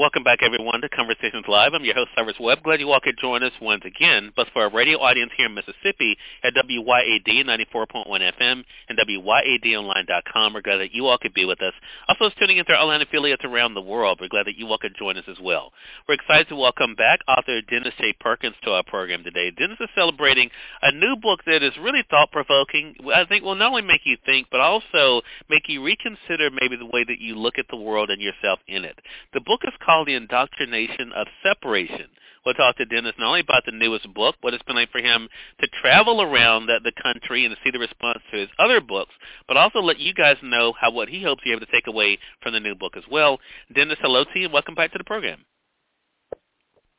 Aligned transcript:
Welcome 0.00 0.24
back, 0.24 0.38
everyone, 0.42 0.80
to 0.80 0.88
Conversations 0.88 1.44
Live. 1.46 1.74
I'm 1.74 1.84
your 1.84 1.92
host, 1.94 2.08
Cyrus 2.16 2.40
Webb. 2.40 2.62
Glad 2.62 2.80
you 2.80 2.90
all 2.90 3.00
could 3.04 3.18
join 3.20 3.42
us 3.42 3.52
once 3.60 3.82
again. 3.84 4.32
But 4.34 4.46
for 4.54 4.62
our 4.62 4.72
radio 4.72 4.96
audience 4.96 5.30
here 5.36 5.44
in 5.44 5.52
Mississippi 5.52 6.16
at 6.42 6.54
WYAD 6.54 7.44
94.1 7.44 8.08
FM 8.08 8.64
and 8.88 8.98
WYADonline.com, 8.98 10.54
we're 10.54 10.62
glad 10.62 10.78
that 10.78 10.94
you 10.94 11.04
all 11.04 11.18
could 11.18 11.34
be 11.34 11.44
with 11.44 11.60
us. 11.60 11.74
Also, 12.08 12.30
tuning 12.38 12.56
into 12.56 12.72
our 12.72 12.80
online 12.80 13.02
affiliates 13.02 13.44
around 13.44 13.74
the 13.74 13.82
world, 13.82 14.20
we're 14.22 14.28
glad 14.28 14.46
that 14.46 14.56
you 14.56 14.66
all 14.68 14.78
could 14.78 14.96
join 14.98 15.18
us 15.18 15.24
as 15.28 15.36
well. 15.38 15.70
We're 16.08 16.14
excited 16.14 16.48
to 16.48 16.56
welcome 16.56 16.94
back 16.94 17.20
author 17.28 17.60
Dennis 17.68 17.92
J. 17.98 18.14
Perkins 18.18 18.56
to 18.64 18.70
our 18.70 18.82
program 18.82 19.22
today. 19.22 19.50
Dennis 19.50 19.80
is 19.80 19.90
celebrating 19.94 20.48
a 20.80 20.92
new 20.92 21.16
book 21.20 21.40
that 21.44 21.62
is 21.62 21.76
really 21.78 22.04
thought-provoking. 22.08 22.94
I 23.14 23.26
think 23.26 23.44
will 23.44 23.54
not 23.54 23.68
only 23.68 23.82
make 23.82 24.06
you 24.06 24.16
think, 24.24 24.46
but 24.50 24.60
also 24.60 25.20
make 25.50 25.68
you 25.68 25.84
reconsider 25.84 26.48
maybe 26.58 26.76
the 26.76 26.86
way 26.86 27.04
that 27.04 27.20
you 27.20 27.34
look 27.34 27.58
at 27.58 27.66
the 27.68 27.76
world 27.76 28.08
and 28.08 28.22
yourself 28.22 28.60
in 28.66 28.86
it. 28.86 28.98
The 29.34 29.42
book 29.42 29.60
is 29.64 29.74
called 29.84 29.89
called 29.90 30.06
The 30.06 30.14
Indoctrination 30.14 31.10
of 31.16 31.26
Separation. 31.42 32.06
We'll 32.46 32.54
talk 32.54 32.76
to 32.76 32.84
Dennis 32.84 33.14
not 33.18 33.26
only 33.26 33.40
about 33.40 33.64
the 33.66 33.72
newest 33.72 34.06
book, 34.14 34.36
what 34.40 34.54
it's 34.54 34.62
been 34.62 34.76
like 34.76 34.92
for 34.92 35.00
him 35.00 35.28
to 35.60 35.68
travel 35.82 36.22
around 36.22 36.66
the, 36.66 36.78
the 36.84 36.92
country 37.02 37.44
and 37.44 37.52
to 37.52 37.60
see 37.64 37.72
the 37.72 37.80
response 37.80 38.20
to 38.30 38.38
his 38.38 38.48
other 38.60 38.80
books, 38.80 39.10
but 39.48 39.56
also 39.56 39.80
let 39.80 39.98
you 39.98 40.14
guys 40.14 40.36
know 40.44 40.72
how 40.80 40.92
what 40.92 41.08
he 41.08 41.24
hopes 41.24 41.42
you're 41.44 41.56
able 41.56 41.66
to 41.66 41.72
take 41.72 41.88
away 41.88 42.16
from 42.40 42.52
the 42.52 42.60
new 42.60 42.76
book 42.76 42.92
as 42.96 43.02
well. 43.10 43.40
Dennis, 43.74 43.98
hello 44.00 44.22
to 44.22 44.38
you 44.38 44.44
and 44.44 44.52
welcome 44.52 44.76
back 44.76 44.92
to 44.92 44.98
the 44.98 45.02
program. 45.02 45.44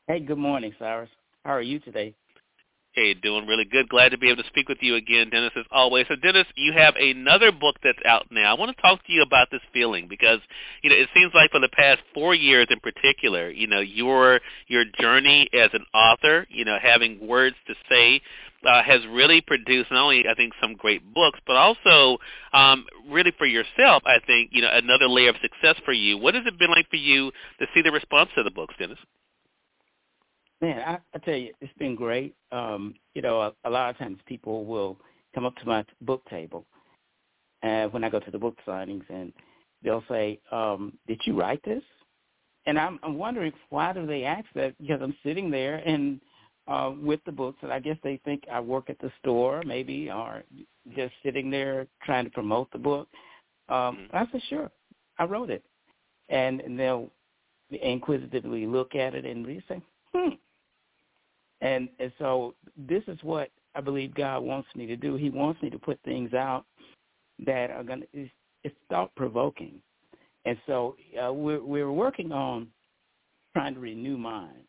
Hey, 0.08 0.20
good 0.20 0.38
morning, 0.38 0.74
Cyrus. 0.78 1.10
How 1.46 1.52
are 1.52 1.62
you 1.62 1.80
today? 1.80 2.14
Hey, 2.94 3.14
doing 3.14 3.48
really 3.48 3.64
good. 3.64 3.88
Glad 3.88 4.10
to 4.10 4.18
be 4.18 4.30
able 4.30 4.44
to 4.44 4.50
speak 4.50 4.68
with 4.68 4.80
you 4.82 4.96
again, 4.96 5.30
Dennis, 5.30 5.54
as 5.56 5.64
always. 5.72 6.08
So, 6.10 6.18
Dennis, 6.18 6.46
you 6.58 6.74
have 6.74 6.94
another 6.98 7.50
book 7.54 7.78
that's 7.82 7.98
out 8.06 8.26
now. 8.32 8.54
I 8.54 8.60
want 8.60 8.76
to 8.76 8.82
talk 8.82 9.06
to 9.06 9.14
you 9.14 9.22
about 9.22 9.48
this 9.50 9.62
feeling 9.72 10.10
because, 10.10 10.40
you 10.84 10.90
know, 10.90 10.98
it 10.98 11.08
seems 11.14 11.32
like 11.34 11.52
for 11.52 11.62
the 11.62 11.70
past 11.70 12.02
four 12.14 12.36
years 12.36 12.68
in 12.70 12.82
particular, 12.82 13.50
you 13.50 13.66
know, 13.66 13.80
your 13.80 14.42
your 14.68 14.84
journey 15.00 15.48
as 15.54 15.70
an 15.72 15.86
author, 15.94 16.46
you 16.50 16.66
know, 16.66 16.78
having 16.82 17.26
words 17.26 17.56
to 17.68 17.76
say, 17.90 18.20
uh, 18.66 18.84
has 18.84 19.00
really 19.10 19.40
produced 19.40 19.90
not 19.90 20.04
only 20.04 20.26
I 20.28 20.36
think 20.36 20.52
some 20.62 20.74
great 20.74 21.14
books, 21.14 21.40
but 21.48 21.56
also 21.56 22.18
um, 22.52 22.86
really 23.10 23.32
for 23.38 23.46
yourself, 23.46 24.04
I 24.06 24.20
think, 24.28 24.50
you 24.52 24.62
know, 24.62 24.70
another 24.70 25.08
layer 25.08 25.30
of 25.30 25.38
success 25.42 25.82
for 25.86 25.94
you. 25.94 26.18
What 26.18 26.36
has 26.36 26.44
it 26.46 26.60
been 26.60 26.72
like 26.72 26.90
for 26.90 26.98
you 26.98 27.32
to 27.60 27.68
see 27.74 27.82
the 27.82 27.92
response 27.94 28.32
to 28.36 28.44
the 28.44 28.52
books, 28.52 28.76
Dennis? 28.78 29.00
Man, 30.62 30.80
I, 30.80 31.00
I 31.16 31.18
tell 31.20 31.36
you, 31.36 31.54
it's 31.60 31.74
been 31.80 31.96
great. 31.96 32.36
Um, 32.52 32.94
you 33.16 33.22
know, 33.22 33.42
a, 33.42 33.54
a 33.66 33.70
lot 33.70 33.90
of 33.90 33.98
times 33.98 34.20
people 34.28 34.66
will 34.66 34.98
come 35.34 35.46
up 35.46 35.56
to 35.58 35.66
my 35.66 35.84
book 36.02 36.24
table 36.30 36.66
uh, 37.64 37.88
when 37.88 38.04
I 38.04 38.10
go 38.10 38.20
to 38.20 38.32
the 38.32 38.38
book 38.38 38.58
signings, 38.68 39.04
and 39.10 39.34
they'll 39.84 40.04
say, 40.08 40.40
um, 40.52 40.98
"Did 41.08 41.20
you 41.26 41.40
write 41.40 41.64
this?" 41.64 41.84
And 42.68 42.78
I'm, 42.78 43.00
I'm 43.02 43.18
wondering 43.18 43.54
why 43.70 43.92
do 43.92 44.06
they 44.06 44.24
ask 44.24 44.46
that? 44.54 44.78
Because 44.80 45.02
I'm 45.02 45.16
sitting 45.24 45.50
there 45.50 45.78
and 45.78 46.22
uh, 46.68 46.92
with 46.96 47.22
the 47.26 47.32
books, 47.32 47.58
and 47.64 47.74
I 47.74 47.80
guess 47.80 47.98
they 48.04 48.22
think 48.24 48.44
I 48.52 48.60
work 48.60 48.92
at 48.92 49.00
the 49.00 49.12
store, 49.20 49.64
maybe, 49.66 50.12
or 50.12 50.44
just 50.96 51.14
sitting 51.24 51.50
there 51.50 51.88
trying 52.04 52.26
to 52.26 52.32
promote 52.32 52.72
the 52.72 52.78
book. 52.78 53.08
Um, 53.68 54.08
I 54.14 54.28
said, 54.32 54.42
"Sure, 54.48 54.70
I 55.18 55.24
wrote 55.24 55.50
it," 55.50 55.64
and, 56.30 56.62
and 56.62 56.78
they'll 56.78 57.10
inquisitively 57.72 58.68
look 58.68 58.94
at 58.94 59.16
it 59.16 59.26
and 59.26 59.44
they 59.44 59.64
say, 59.68 59.82
"Hmm." 60.14 60.36
And 61.62 61.90
and 62.00 62.12
so 62.18 62.56
this 62.76 63.04
is 63.08 63.18
what 63.22 63.50
I 63.76 63.82
believe 63.82 64.14
God 64.16 64.40
wants 64.40 64.68
me 64.76 64.86
to 64.88 64.96
do. 64.96 65.16
He 65.16 65.30
wants 65.30 65.62
me 65.62 65.70
to 65.70 65.80
put 65.80 66.00
things 66.04 66.34
out 66.34 66.66
that 67.46 67.72
are 67.72 67.84
going 67.84 68.02
to 68.02 68.08
it's, 68.14 68.32
it's 68.64 68.76
thought 68.90 69.14
provoking. 69.16 69.82
And 70.46 70.58
so 70.66 70.96
uh, 71.24 71.32
we're 71.32 71.64
we're 71.64 71.92
working 71.92 72.32
on 72.32 72.68
trying 73.54 73.76
to 73.76 73.80
renew 73.80 74.18
minds. 74.18 74.68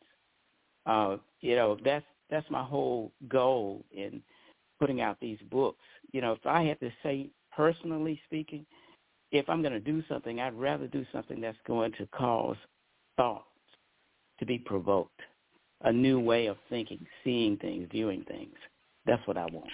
Uh, 0.86 1.16
you 1.41 1.56
know, 1.56 1.78
that's 1.84 2.04
that's 2.31 2.48
my 2.50 2.62
whole 2.62 3.12
goal 3.28 3.84
in 3.92 4.22
putting 4.78 5.00
out 5.00 5.16
these 5.20 5.38
books. 5.50 5.84
You 6.12 6.20
know, 6.20 6.32
if 6.32 6.47
I 6.47 6.64
had 6.64 6.81
to 6.81 6.91
say 7.02 7.31
personally 7.54 8.20
speaking, 8.26 8.66
if 9.31 9.48
I'm 9.48 9.62
going 9.62 9.72
to 9.72 9.81
do 9.81 10.02
something, 10.08 10.41
I'd 10.41 10.54
rather 10.54 10.86
do 10.86 11.06
something 11.12 11.41
that's 11.41 11.58
going 11.66 11.92
to 11.92 12.06
cause 12.06 12.56
thoughts 13.16 13.47
to 14.41 14.47
be 14.47 14.58
provoked 14.58 15.20
a 15.84 15.93
new 15.93 16.20
way 16.20 16.47
of 16.47 16.56
thinking, 16.69 17.06
seeing 17.25 17.56
things, 17.56 17.88
viewing 17.91 18.25
things. 18.25 18.54
That's 19.06 19.26
what 19.26 19.37
I 19.37 19.47
want. 19.47 19.70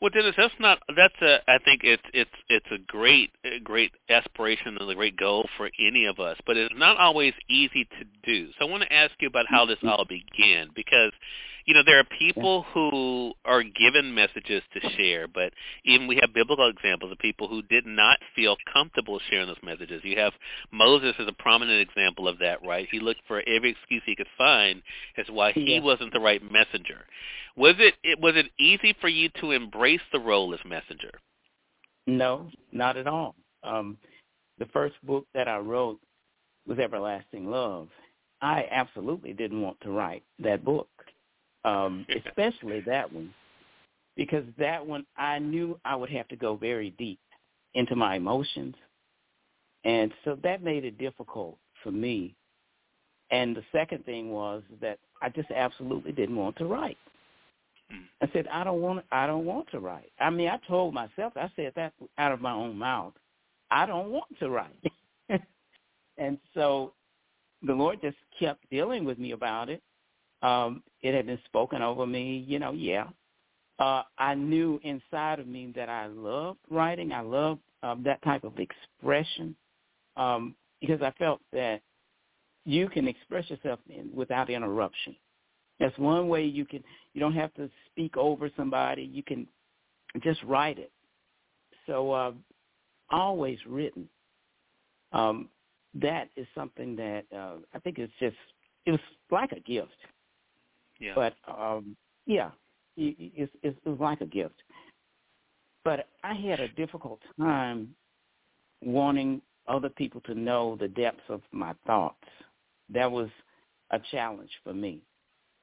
Well, 0.00 0.10
Dennis, 0.10 0.34
that's 0.36 0.54
not. 0.60 0.78
That's 0.94 1.14
a. 1.22 1.38
I 1.48 1.58
think 1.64 1.80
it's 1.82 2.02
it's 2.12 2.30
it's 2.50 2.66
a 2.70 2.78
great 2.86 3.30
great 3.64 3.92
aspiration 4.10 4.76
and 4.78 4.90
a 4.90 4.94
great 4.94 5.16
goal 5.16 5.48
for 5.56 5.70
any 5.80 6.04
of 6.04 6.20
us, 6.20 6.36
but 6.46 6.56
it's 6.58 6.74
not 6.76 6.98
always 6.98 7.32
easy 7.48 7.84
to 7.84 8.04
do. 8.22 8.50
So 8.58 8.66
I 8.66 8.70
want 8.70 8.82
to 8.82 8.92
ask 8.92 9.12
you 9.20 9.28
about 9.28 9.46
how 9.48 9.64
this 9.64 9.78
mm-hmm. 9.78 9.88
all 9.88 10.04
began 10.04 10.68
because 10.74 11.12
you 11.66 11.74
know, 11.74 11.82
there 11.84 11.98
are 11.98 12.04
people 12.18 12.64
who 12.72 13.32
are 13.44 13.62
given 13.64 14.14
messages 14.14 14.62
to 14.72 14.90
share, 14.96 15.26
but 15.26 15.52
even 15.84 16.06
we 16.06 16.16
have 16.20 16.32
biblical 16.32 16.70
examples 16.70 17.10
of 17.10 17.18
people 17.18 17.48
who 17.48 17.60
did 17.62 17.84
not 17.84 18.18
feel 18.36 18.56
comfortable 18.72 19.20
sharing 19.28 19.48
those 19.48 19.56
messages. 19.64 20.00
You 20.04 20.16
have 20.18 20.32
Moses 20.70 21.14
as 21.18 21.26
a 21.26 21.32
prominent 21.32 21.80
example 21.80 22.28
of 22.28 22.38
that, 22.38 22.64
right? 22.64 22.86
He 22.90 23.00
looked 23.00 23.22
for 23.26 23.42
every 23.48 23.70
excuse 23.70 24.02
he 24.06 24.14
could 24.14 24.28
find 24.38 24.80
as 25.18 25.26
why 25.28 25.52
he 25.52 25.74
yeah. 25.74 25.80
wasn't 25.80 26.12
the 26.12 26.20
right 26.20 26.40
messenger. 26.40 27.00
Was 27.56 27.74
it, 27.78 27.94
it 28.04 28.20
was 28.20 28.34
it 28.36 28.46
easy 28.60 28.94
for 29.00 29.08
you 29.08 29.28
to 29.40 29.50
embrace 29.50 30.00
the 30.12 30.20
role 30.20 30.54
as 30.54 30.60
messenger? 30.64 31.18
No, 32.06 32.48
not 32.70 32.96
at 32.96 33.08
all. 33.08 33.34
Um, 33.64 33.98
the 34.58 34.66
first 34.66 34.94
book 35.04 35.26
that 35.34 35.48
I 35.48 35.58
wrote 35.58 35.98
was 36.68 36.78
Everlasting 36.78 37.50
Love. 37.50 37.88
I 38.40 38.66
absolutely 38.70 39.32
didn't 39.32 39.62
want 39.62 39.80
to 39.80 39.90
write 39.90 40.22
that 40.38 40.64
book 40.64 40.88
um, 41.66 42.06
especially 42.26 42.80
that 42.86 43.12
one, 43.12 43.34
because 44.16 44.44
that 44.58 44.84
one 44.84 45.04
I 45.18 45.38
knew 45.38 45.78
I 45.84 45.96
would 45.96 46.10
have 46.10 46.28
to 46.28 46.36
go 46.36 46.56
very 46.56 46.90
deep 46.90 47.20
into 47.74 47.94
my 47.94 48.16
emotions, 48.16 48.74
and 49.84 50.12
so 50.24 50.38
that 50.42 50.62
made 50.62 50.84
it 50.84 50.98
difficult 50.98 51.58
for 51.82 51.90
me. 51.90 52.34
And 53.30 53.56
the 53.56 53.64
second 53.72 54.04
thing 54.04 54.30
was 54.30 54.62
that 54.80 54.98
I 55.20 55.28
just 55.28 55.50
absolutely 55.50 56.12
didn't 56.12 56.36
want 56.36 56.56
to 56.56 56.64
write. 56.64 56.96
Hmm. 57.90 58.04
I 58.22 58.30
said 58.32 58.46
I 58.50 58.64
don't 58.64 58.80
want 58.80 59.04
I 59.12 59.26
don't 59.26 59.44
want 59.44 59.68
to 59.72 59.80
write. 59.80 60.12
I 60.20 60.30
mean, 60.30 60.48
I 60.48 60.58
told 60.68 60.94
myself 60.94 61.32
I 61.36 61.50
said 61.56 61.72
that 61.76 61.92
out 62.18 62.32
of 62.32 62.40
my 62.40 62.52
own 62.52 62.78
mouth. 62.78 63.14
I 63.70 63.84
don't 63.84 64.10
want 64.10 64.26
to 64.38 64.48
write. 64.48 64.92
and 66.18 66.38
so 66.54 66.92
the 67.62 67.72
Lord 67.72 68.00
just 68.00 68.16
kept 68.38 68.68
dealing 68.70 69.04
with 69.04 69.18
me 69.18 69.32
about 69.32 69.68
it 69.68 69.82
um, 70.46 70.82
it 71.02 71.12
had 71.14 71.26
been 71.26 71.40
spoken 71.46 71.82
over 71.82 72.06
me, 72.06 72.44
you 72.46 72.58
know, 72.58 72.72
yeah. 72.72 73.08
Uh, 73.78 74.02
I 74.16 74.34
knew 74.34 74.80
inside 74.84 75.40
of 75.40 75.48
me 75.48 75.72
that 75.74 75.88
I 75.88 76.06
loved 76.06 76.60
writing. 76.70 77.12
I 77.12 77.20
loved 77.20 77.60
um, 77.82 78.02
that 78.04 78.22
type 78.22 78.44
of 78.44 78.54
expression 78.58 79.56
um, 80.16 80.54
because 80.80 81.02
I 81.02 81.10
felt 81.18 81.40
that 81.52 81.82
you 82.64 82.88
can 82.88 83.08
express 83.08 83.50
yourself 83.50 83.80
in, 83.88 84.08
without 84.14 84.48
interruption. 84.48 85.16
That's 85.80 85.96
one 85.98 86.28
way 86.28 86.44
you 86.44 86.64
can. 86.64 86.82
You 87.12 87.20
don't 87.20 87.34
have 87.34 87.52
to 87.54 87.68
speak 87.90 88.16
over 88.16 88.48
somebody. 88.56 89.02
You 89.02 89.22
can 89.22 89.46
just 90.22 90.42
write 90.44 90.78
it. 90.78 90.92
So 91.86 92.12
uh, 92.12 92.32
always 93.10 93.58
written. 93.66 94.08
Um, 95.12 95.48
that 95.94 96.28
is 96.36 96.46
something 96.54 96.96
that 96.96 97.24
uh, 97.34 97.56
I 97.74 97.78
think 97.80 97.98
it's 97.98 98.12
just 98.20 98.36
it 98.86 98.92
was 98.92 99.00
like 99.30 99.52
a 99.52 99.60
gift. 99.60 99.90
Yeah. 101.00 101.12
But 101.14 101.34
um, 101.46 101.96
yeah, 102.26 102.50
it's, 102.96 103.52
it's, 103.62 104.00
like 104.00 104.20
a 104.20 104.26
gift. 104.26 104.62
But 105.84 106.08
I 106.24 106.34
had 106.34 106.60
a 106.60 106.68
difficult 106.68 107.20
time 107.38 107.94
wanting 108.82 109.40
other 109.68 109.88
people 109.88 110.20
to 110.22 110.34
know 110.34 110.76
the 110.80 110.88
depths 110.88 111.22
of 111.28 111.42
my 111.52 111.74
thoughts. 111.86 112.24
That 112.92 113.10
was 113.10 113.28
a 113.90 114.00
challenge 114.10 114.50
for 114.64 114.72
me. 114.72 115.00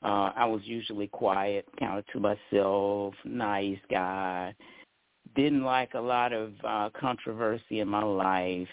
Uh, 0.04 0.32
I 0.36 0.46
was 0.46 0.62
usually 0.66 1.08
quiet, 1.08 1.66
kind 1.80 1.98
of 1.98 2.06
to 2.08 2.20
myself, 2.20 3.14
nice 3.24 3.80
guy. 3.90 4.54
Didn't 5.36 5.64
like 5.64 5.94
a 5.94 6.00
lot 6.00 6.34
of 6.34 6.54
uh, 6.64 6.90
controversy 7.00 7.80
in 7.80 7.88
my 7.88 8.04
life, 8.04 8.68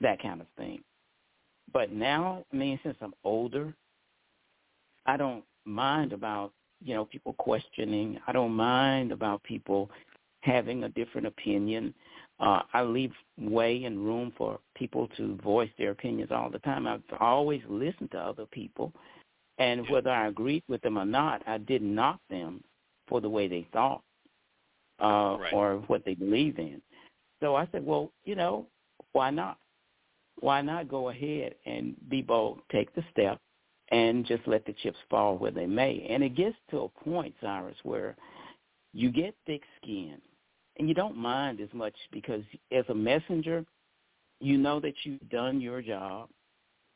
that 0.00 0.22
kind 0.22 0.40
of 0.40 0.46
thing. 0.56 0.82
But 1.72 1.92
now, 1.92 2.44
I 2.52 2.56
mean, 2.56 2.78
since 2.82 2.96
I'm 3.00 3.14
older, 3.24 3.74
I 5.06 5.16
don't 5.16 5.44
mind 5.64 6.12
about 6.12 6.52
you 6.82 6.94
know 6.94 7.04
people 7.04 7.34
questioning. 7.34 8.18
I 8.26 8.32
don't 8.32 8.52
mind 8.52 9.12
about 9.12 9.42
people 9.42 9.90
having 10.42 10.84
a 10.84 10.88
different 10.90 11.26
opinion. 11.26 11.94
Uh, 12.38 12.62
I 12.72 12.82
leave 12.82 13.12
way 13.38 13.84
and 13.84 13.98
room 13.98 14.32
for 14.38 14.58
people 14.74 15.08
to 15.18 15.36
voice 15.44 15.68
their 15.76 15.90
opinions 15.90 16.30
all 16.32 16.48
the 16.48 16.58
time. 16.60 16.86
I've 16.86 17.02
always 17.20 17.60
listened 17.68 18.10
to 18.12 18.18
other 18.18 18.46
people, 18.46 18.92
and 19.58 19.88
whether 19.90 20.10
I 20.10 20.28
agreed 20.28 20.62
with 20.68 20.80
them 20.80 20.96
or 20.96 21.04
not, 21.04 21.42
I 21.46 21.58
didn't 21.58 21.94
knock 21.94 22.18
them 22.30 22.64
for 23.08 23.20
the 23.20 23.28
way 23.28 23.46
they 23.46 23.66
thought 23.72 24.02
uh, 25.02 25.36
right. 25.38 25.52
or 25.52 25.76
what 25.88 26.04
they 26.04 26.14
believe 26.14 26.58
in. 26.58 26.80
So 27.40 27.56
I 27.56 27.66
said, 27.72 27.84
well, 27.84 28.12
you 28.24 28.36
know, 28.36 28.66
why 29.12 29.30
not? 29.30 29.58
Why 30.40 30.62
not 30.62 30.88
go 30.88 31.10
ahead 31.10 31.54
and 31.66 31.94
be 32.08 32.22
bold, 32.22 32.60
take 32.72 32.94
the 32.94 33.04
step, 33.10 33.38
and 33.90 34.26
just 34.26 34.46
let 34.46 34.64
the 34.64 34.74
chips 34.82 34.98
fall 35.08 35.36
where 35.36 35.50
they 35.50 35.66
may? 35.66 36.06
And 36.08 36.22
it 36.22 36.36
gets 36.36 36.56
to 36.70 36.80
a 36.80 36.88
point, 36.88 37.34
Cyrus, 37.40 37.76
where 37.82 38.16
you 38.92 39.10
get 39.10 39.34
thick 39.46 39.62
skin 39.80 40.20
and 40.78 40.88
you 40.88 40.94
don't 40.94 41.16
mind 41.16 41.60
as 41.60 41.68
much 41.72 41.94
because 42.12 42.42
as 42.72 42.84
a 42.88 42.94
messenger, 42.94 43.64
you 44.40 44.56
know 44.56 44.80
that 44.80 44.94
you've 45.04 45.28
done 45.28 45.60
your 45.60 45.82
job. 45.82 46.28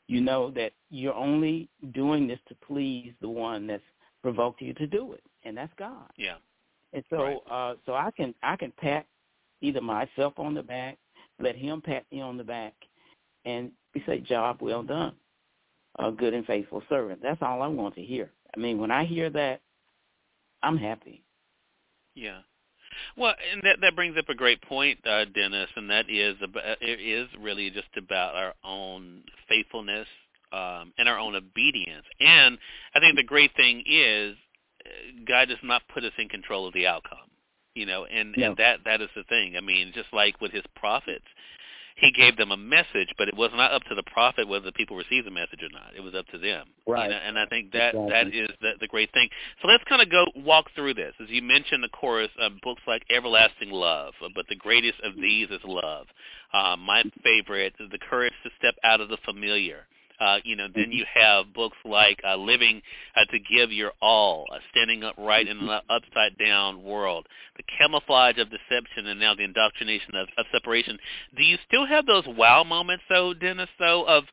You 0.07 0.21
know 0.21 0.51
that 0.53 0.73
you're 0.91 1.15
only 1.15 1.69
doing 1.93 2.27
this 2.27 2.39
to 2.49 2.55
please 2.67 3.13
the 3.21 3.29
one 3.29 3.67
that's 3.67 3.83
provoked 4.23 4.61
you 4.61 4.75
to 4.75 4.87
do 4.87 5.13
it, 5.13 5.23
and 5.45 5.57
that's 5.57 5.73
God. 5.79 6.11
Yeah. 6.17 6.37
And 6.93 7.05
so, 7.11 7.17
right. 7.17 7.37
uh, 7.51 7.75
so 7.87 7.95
I 7.95 8.11
can 8.17 8.35
I 8.43 8.57
can 8.57 8.73
pat 8.79 9.07
either 9.61 9.81
myself 9.81 10.35
on 10.39 10.55
the 10.55 10.63
back, 10.63 10.99
let 11.41 11.57
him 11.57 11.81
pat 11.81 12.05
me 12.13 12.21
on 12.21 12.37
the 12.37 12.45
back, 12.45 12.75
and 13.45 13.71
we 13.95 14.03
say, 14.07 14.21
"Job 14.21 14.59
well 14.61 14.83
done, 14.83 15.15
a 15.99 16.11
good 16.11 16.35
and 16.35 16.47
faithful 16.47 16.83
servant." 16.89 17.21
That's 17.23 17.43
all 17.43 17.63
I 17.63 17.69
want 17.69 17.95
to 17.97 18.03
hear. 18.03 18.31
I 18.57 18.61
mean, 18.61 18.79
when 18.79 18.91
I 18.91 19.05
hear 19.05 19.31
that, 19.31 19.61
I'm 20.63 20.77
happy. 20.77 21.23
Yeah. 22.15 22.41
Well, 23.17 23.35
and 23.53 23.61
that 23.65 23.81
that 23.81 23.97
brings 23.97 24.17
up 24.17 24.29
a 24.29 24.35
great 24.35 24.63
point, 24.63 24.99
uh, 25.07 25.25
Dennis, 25.27 25.69
and 25.75 25.91
that 25.91 26.09
is 26.09 26.37
about, 26.43 26.81
it 26.81 27.01
is 27.01 27.29
really 27.41 27.71
just 27.71 27.89
about 27.97 28.35
our 28.37 28.55
own 28.65 29.25
faithfulness 29.49 30.07
um, 30.53 30.93
and 30.99 31.09
our 31.09 31.19
own 31.19 31.35
obedience. 31.35 32.05
And 32.21 32.57
I 32.95 33.01
think 33.01 33.17
the 33.17 33.25
great 33.25 33.51
thing 33.57 33.83
is 33.87 34.37
uh, 34.87 35.25
God 35.27 35.49
does 35.49 35.59
not 35.65 35.83
put 35.93 36.05
us 36.05 36.13
in 36.19 36.29
control 36.29 36.69
of 36.69 36.75
the 36.75 36.87
outcome. 36.87 37.19
You 37.75 37.87
know, 37.87 38.05
and 38.05 38.33
No. 38.37 38.49
and 38.51 38.57
that 38.59 38.81
that 38.85 39.01
is 39.01 39.09
the 39.17 39.25
thing. 39.25 39.57
I 39.57 39.61
mean, 39.61 39.91
just 39.93 40.13
like 40.13 40.41
with 40.41 40.53
his 40.53 40.63
prophets, 40.77 41.25
he 41.97 42.11
gave 42.11 42.37
them 42.37 42.51
a 42.51 42.57
message, 42.57 43.15
but 43.17 43.29
it 43.29 43.37
was 43.37 43.51
not 43.55 43.73
up 43.73 43.83
to 43.85 43.95
the 43.95 44.03
prophet 44.03 44.49
whether 44.49 44.65
the 44.65 44.73
people 44.73 44.97
received 44.97 45.27
the 45.27 45.31
message 45.31 45.63
or 45.63 45.71
not. 45.73 45.93
It 45.97 46.01
was 46.01 46.15
up 46.15 46.27
to 46.29 46.39
them. 46.39 46.67
Right. 46.87 47.05
You 47.05 47.11
know, 47.11 47.21
and 47.25 47.39
I 47.39 47.47
think 47.47 47.73
that 47.73 47.95
Exactly. 47.95 48.11
that 48.11 48.27
is 48.35 48.49
the, 48.61 48.73
the 48.81 48.89
great 48.89 49.13
thing. 49.13 49.29
So 49.63 49.69
let's 49.69 49.85
kind 49.85 50.03
of 50.03 50.11
go 50.11 50.27
walk 50.35 50.67
through 50.75 50.95
this. 50.95 51.15
As 51.23 51.29
you 51.31 51.41
mentioned, 51.41 51.85
of 51.85 51.93
course, 51.93 52.31
uh, 52.41 52.51
books 52.63 52.83
like 52.87 53.03
Everlasting 53.11 53.71
Love, 53.71 54.15
but 54.35 54.47
the 54.49 54.57
greatest 54.57 54.99
of 55.05 55.15
these 55.15 55.49
is 55.51 55.61
love. 55.65 56.07
Uh, 56.53 56.77
my 56.77 57.05
favorite 57.23 57.75
is 57.79 57.91
The 57.91 57.99
Courage 57.99 58.35
to 58.43 58.51
Step 58.59 58.75
Out 58.83 59.01
of 59.01 59.09
the 59.09 59.19
Familiar. 59.25 59.87
Uh, 60.21 60.39
you 60.45 60.57
know, 60.57 60.69
then 60.75 60.93
you 60.93 61.05
have 61.13 61.53
books 61.53 61.77
like 61.85 62.21
uh, 62.27 62.37
Living 62.37 62.81
uh, 63.17 63.25
to 63.31 63.39
Give 63.39 63.73
Your 63.73 63.93
All, 64.01 64.47
uh, 64.53 64.59
Standing 64.71 65.03
Upright 65.03 65.49
in 65.49 65.59
an 65.59 65.81
Upside 65.91 66.39
Down 66.39 66.83
World, 66.83 67.27
The 67.57 67.65
Camouflage 67.79 68.39
of 68.39 68.49
Deception, 68.51 69.07
and 69.07 69.19
now 69.19 69.35
The 69.35 69.45
Indoctrination 69.45 70.15
of, 70.15 70.29
of 70.39 70.47
Separation. 70.53 70.99
Do 71.37 71.43
you 71.43 71.59
still 71.67 71.87
have 71.87 72.07
those 72.07 72.25
wow 72.27 72.65
moments, 72.65 73.05
though, 73.09 73.35
Dennis, 73.35 73.69
though, 73.79 74.05
of 74.07 74.25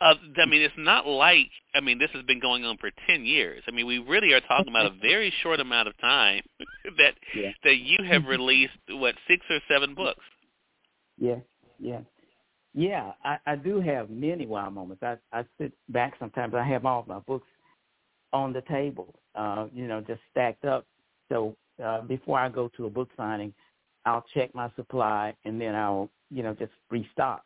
of, 0.00 0.16
I 0.40 0.46
mean, 0.46 0.62
it's 0.62 0.74
not 0.78 1.06
like 1.06 1.50
I 1.74 1.80
mean, 1.80 1.98
this 1.98 2.10
has 2.12 2.24
been 2.24 2.40
going 2.40 2.64
on 2.64 2.76
for 2.78 2.90
ten 3.08 3.24
years. 3.24 3.62
I 3.66 3.72
mean, 3.72 3.86
we 3.86 3.98
really 3.98 4.32
are 4.32 4.40
talking 4.40 4.68
about 4.68 4.86
a 4.86 4.94
very 5.02 5.32
short 5.42 5.60
amount 5.60 5.88
of 5.88 5.98
time 5.98 6.42
that 6.98 7.14
Yeah. 7.34 7.50
that 7.64 7.78
you 7.78 7.98
have 8.08 8.24
released 8.26 8.72
what 8.90 9.16
six 9.26 9.44
or 9.50 9.58
seven 9.68 9.94
books. 9.94 10.24
Yeah, 11.18 11.40
yeah, 11.80 12.00
yeah. 12.78 13.12
I, 13.24 13.38
I 13.46 13.56
do 13.56 13.80
have 13.80 14.08
many 14.10 14.46
wow 14.46 14.70
moments. 14.70 15.02
I 15.02 15.16
I 15.32 15.44
sit 15.58 15.72
back 15.88 16.14
sometimes. 16.18 16.54
I 16.54 16.64
have 16.64 16.86
all 16.86 17.04
my 17.08 17.18
books 17.20 17.46
on 18.32 18.52
the 18.52 18.62
table, 18.62 19.14
uh, 19.34 19.66
you 19.72 19.86
know, 19.86 20.00
just 20.00 20.20
stacked 20.30 20.64
up. 20.64 20.86
So 21.28 21.56
uh, 21.82 22.02
before 22.02 22.38
I 22.38 22.48
go 22.48 22.70
to 22.76 22.86
a 22.86 22.90
book 22.90 23.08
signing, 23.16 23.52
I'll 24.04 24.24
check 24.34 24.54
my 24.54 24.70
supply 24.76 25.34
and 25.44 25.60
then 25.60 25.74
I'll, 25.74 26.10
you 26.30 26.42
know, 26.42 26.54
just 26.54 26.72
restock. 26.90 27.42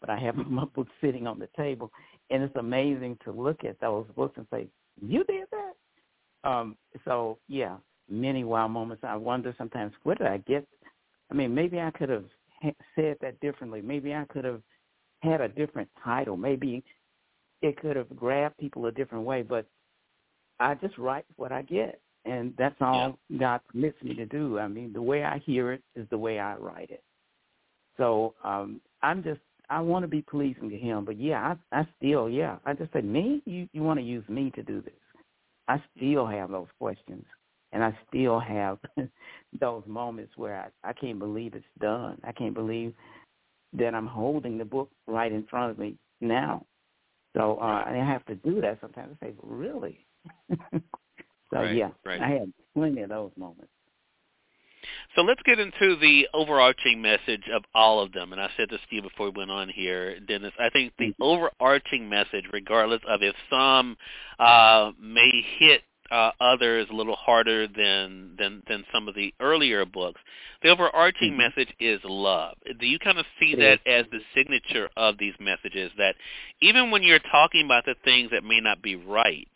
But 0.00 0.10
I 0.10 0.18
have 0.18 0.36
my 0.50 0.64
books 0.64 0.92
sitting 1.00 1.26
on 1.26 1.38
the 1.38 1.48
table, 1.56 1.90
and 2.30 2.42
it's 2.42 2.56
amazing 2.56 3.18
to 3.24 3.32
look 3.32 3.64
at 3.64 3.80
those 3.80 4.06
books 4.16 4.34
and 4.36 4.46
say, 4.52 4.68
"You 5.00 5.24
did 5.24 5.46
that." 5.50 6.48
Um, 6.48 6.76
so 7.04 7.38
yeah, 7.48 7.76
many 8.08 8.44
wow 8.44 8.68
moments. 8.68 9.02
I 9.04 9.16
wonder 9.16 9.54
sometimes, 9.58 9.92
where 10.02 10.16
did 10.16 10.26
I 10.26 10.38
get? 10.38 10.66
I 11.30 11.34
mean, 11.34 11.54
maybe 11.54 11.80
I 11.80 11.90
could 11.90 12.08
have 12.08 12.24
ha- 12.24 12.37
said 12.94 13.16
that 13.20 13.38
differently. 13.40 13.80
Maybe 13.82 14.14
I 14.14 14.24
could 14.30 14.44
have 14.44 14.62
had 15.22 15.40
a 15.40 15.48
different 15.48 15.88
title. 16.02 16.36
Maybe 16.36 16.82
it 17.62 17.76
could 17.80 17.96
have 17.96 18.14
grabbed 18.16 18.58
people 18.58 18.86
a 18.86 18.92
different 18.92 19.24
way. 19.24 19.42
But 19.42 19.66
I 20.60 20.74
just 20.74 20.98
write 20.98 21.24
what 21.36 21.52
I 21.52 21.62
get, 21.62 22.00
and 22.24 22.54
that's 22.58 22.76
all 22.80 23.18
God 23.38 23.60
permits 23.70 24.02
me 24.02 24.14
to 24.14 24.26
do. 24.26 24.58
I 24.58 24.68
mean, 24.68 24.92
the 24.92 25.02
way 25.02 25.24
I 25.24 25.38
hear 25.38 25.72
it 25.72 25.82
is 25.94 26.06
the 26.10 26.18
way 26.18 26.38
I 26.38 26.56
write 26.56 26.90
it. 26.90 27.02
So 27.96 28.34
um, 28.44 28.80
I'm 29.02 29.22
just 29.22 29.40
I 29.70 29.80
want 29.80 30.02
to 30.04 30.08
be 30.08 30.22
pleasing 30.22 30.70
to 30.70 30.76
Him. 30.76 31.04
But 31.04 31.20
yeah, 31.20 31.54
I, 31.72 31.80
I 31.80 31.86
still 31.98 32.28
yeah. 32.28 32.56
I 32.64 32.74
just 32.74 32.92
said 32.92 33.04
me. 33.04 33.42
You 33.44 33.68
you 33.72 33.82
want 33.82 33.98
to 33.98 34.04
use 34.04 34.28
me 34.28 34.50
to 34.54 34.62
do 34.62 34.80
this? 34.80 34.92
I 35.68 35.82
still 35.96 36.26
have 36.26 36.50
those 36.50 36.68
questions, 36.78 37.24
and 37.72 37.84
I 37.84 37.96
still 38.08 38.40
have 38.40 38.78
those 39.60 39.82
moments 39.86 40.32
where 40.36 40.70
I, 40.84 40.90
I 40.90 40.92
can't 40.92 41.18
believe 41.18 41.54
it's 41.54 41.64
done. 41.80 42.18
I 42.24 42.32
can't 42.32 42.54
believe 42.54 42.94
that 43.74 43.94
I'm 43.94 44.06
holding 44.06 44.58
the 44.58 44.64
book 44.64 44.90
right 45.06 45.30
in 45.30 45.44
front 45.44 45.70
of 45.72 45.78
me 45.78 45.96
now. 46.20 46.64
So 47.36 47.58
uh, 47.60 47.84
I 47.86 47.94
have 47.94 48.24
to 48.26 48.34
do 48.36 48.60
that 48.62 48.78
sometimes. 48.80 49.16
I 49.22 49.26
say, 49.26 49.32
really? 49.42 50.06
so 50.72 50.80
Right, 51.52 51.76
yeah, 51.76 51.90
right. 52.04 52.20
I 52.20 52.30
had 52.30 52.52
plenty 52.74 53.02
of 53.02 53.10
those 53.10 53.30
moments. 53.36 53.70
So 55.14 55.22
let's 55.22 55.42
get 55.42 55.58
into 55.58 55.96
the 55.96 56.28
overarching 56.32 57.02
message 57.02 57.48
of 57.52 57.64
all 57.74 58.00
of 58.00 58.12
them. 58.12 58.32
And 58.32 58.40
I 58.40 58.48
said 58.56 58.68
this 58.70 58.80
to 58.88 58.96
you 58.96 59.02
before 59.02 59.26
we 59.30 59.38
went 59.38 59.50
on 59.50 59.68
here, 59.68 60.20
Dennis. 60.20 60.52
I 60.58 60.70
think 60.70 60.92
the 60.98 61.14
overarching 61.20 62.08
message, 62.08 62.44
regardless 62.52 63.00
of 63.08 63.22
if 63.22 63.34
some 63.50 63.96
uh, 64.38 64.92
may 65.00 65.30
hit 65.58 65.82
uh, 66.10 66.30
others 66.40 66.86
a 66.90 66.94
little 66.94 67.16
harder 67.16 67.66
than, 67.66 68.34
than 68.38 68.62
than 68.68 68.84
some 68.92 69.08
of 69.08 69.14
the 69.14 69.32
earlier 69.40 69.84
books, 69.84 70.20
the 70.62 70.68
overarching 70.68 71.32
Mhm. 71.32 71.36
message 71.36 71.74
is 71.78 72.02
love. 72.04 72.56
Do 72.78 72.86
you 72.86 72.98
kind 72.98 73.18
of 73.18 73.26
see 73.38 73.54
that 73.56 73.80
as 73.86 74.06
the 74.10 74.20
signature 74.34 74.88
of 74.96 75.18
these 75.18 75.34
messages? 75.38 75.92
That 75.96 76.16
even 76.60 76.90
when 76.90 77.02
you're 77.02 77.18
talking 77.18 77.64
about 77.64 77.84
the 77.84 77.94
things 78.04 78.30
that 78.30 78.44
may 78.44 78.60
not 78.60 78.82
be 78.82 78.96
right, 78.96 79.48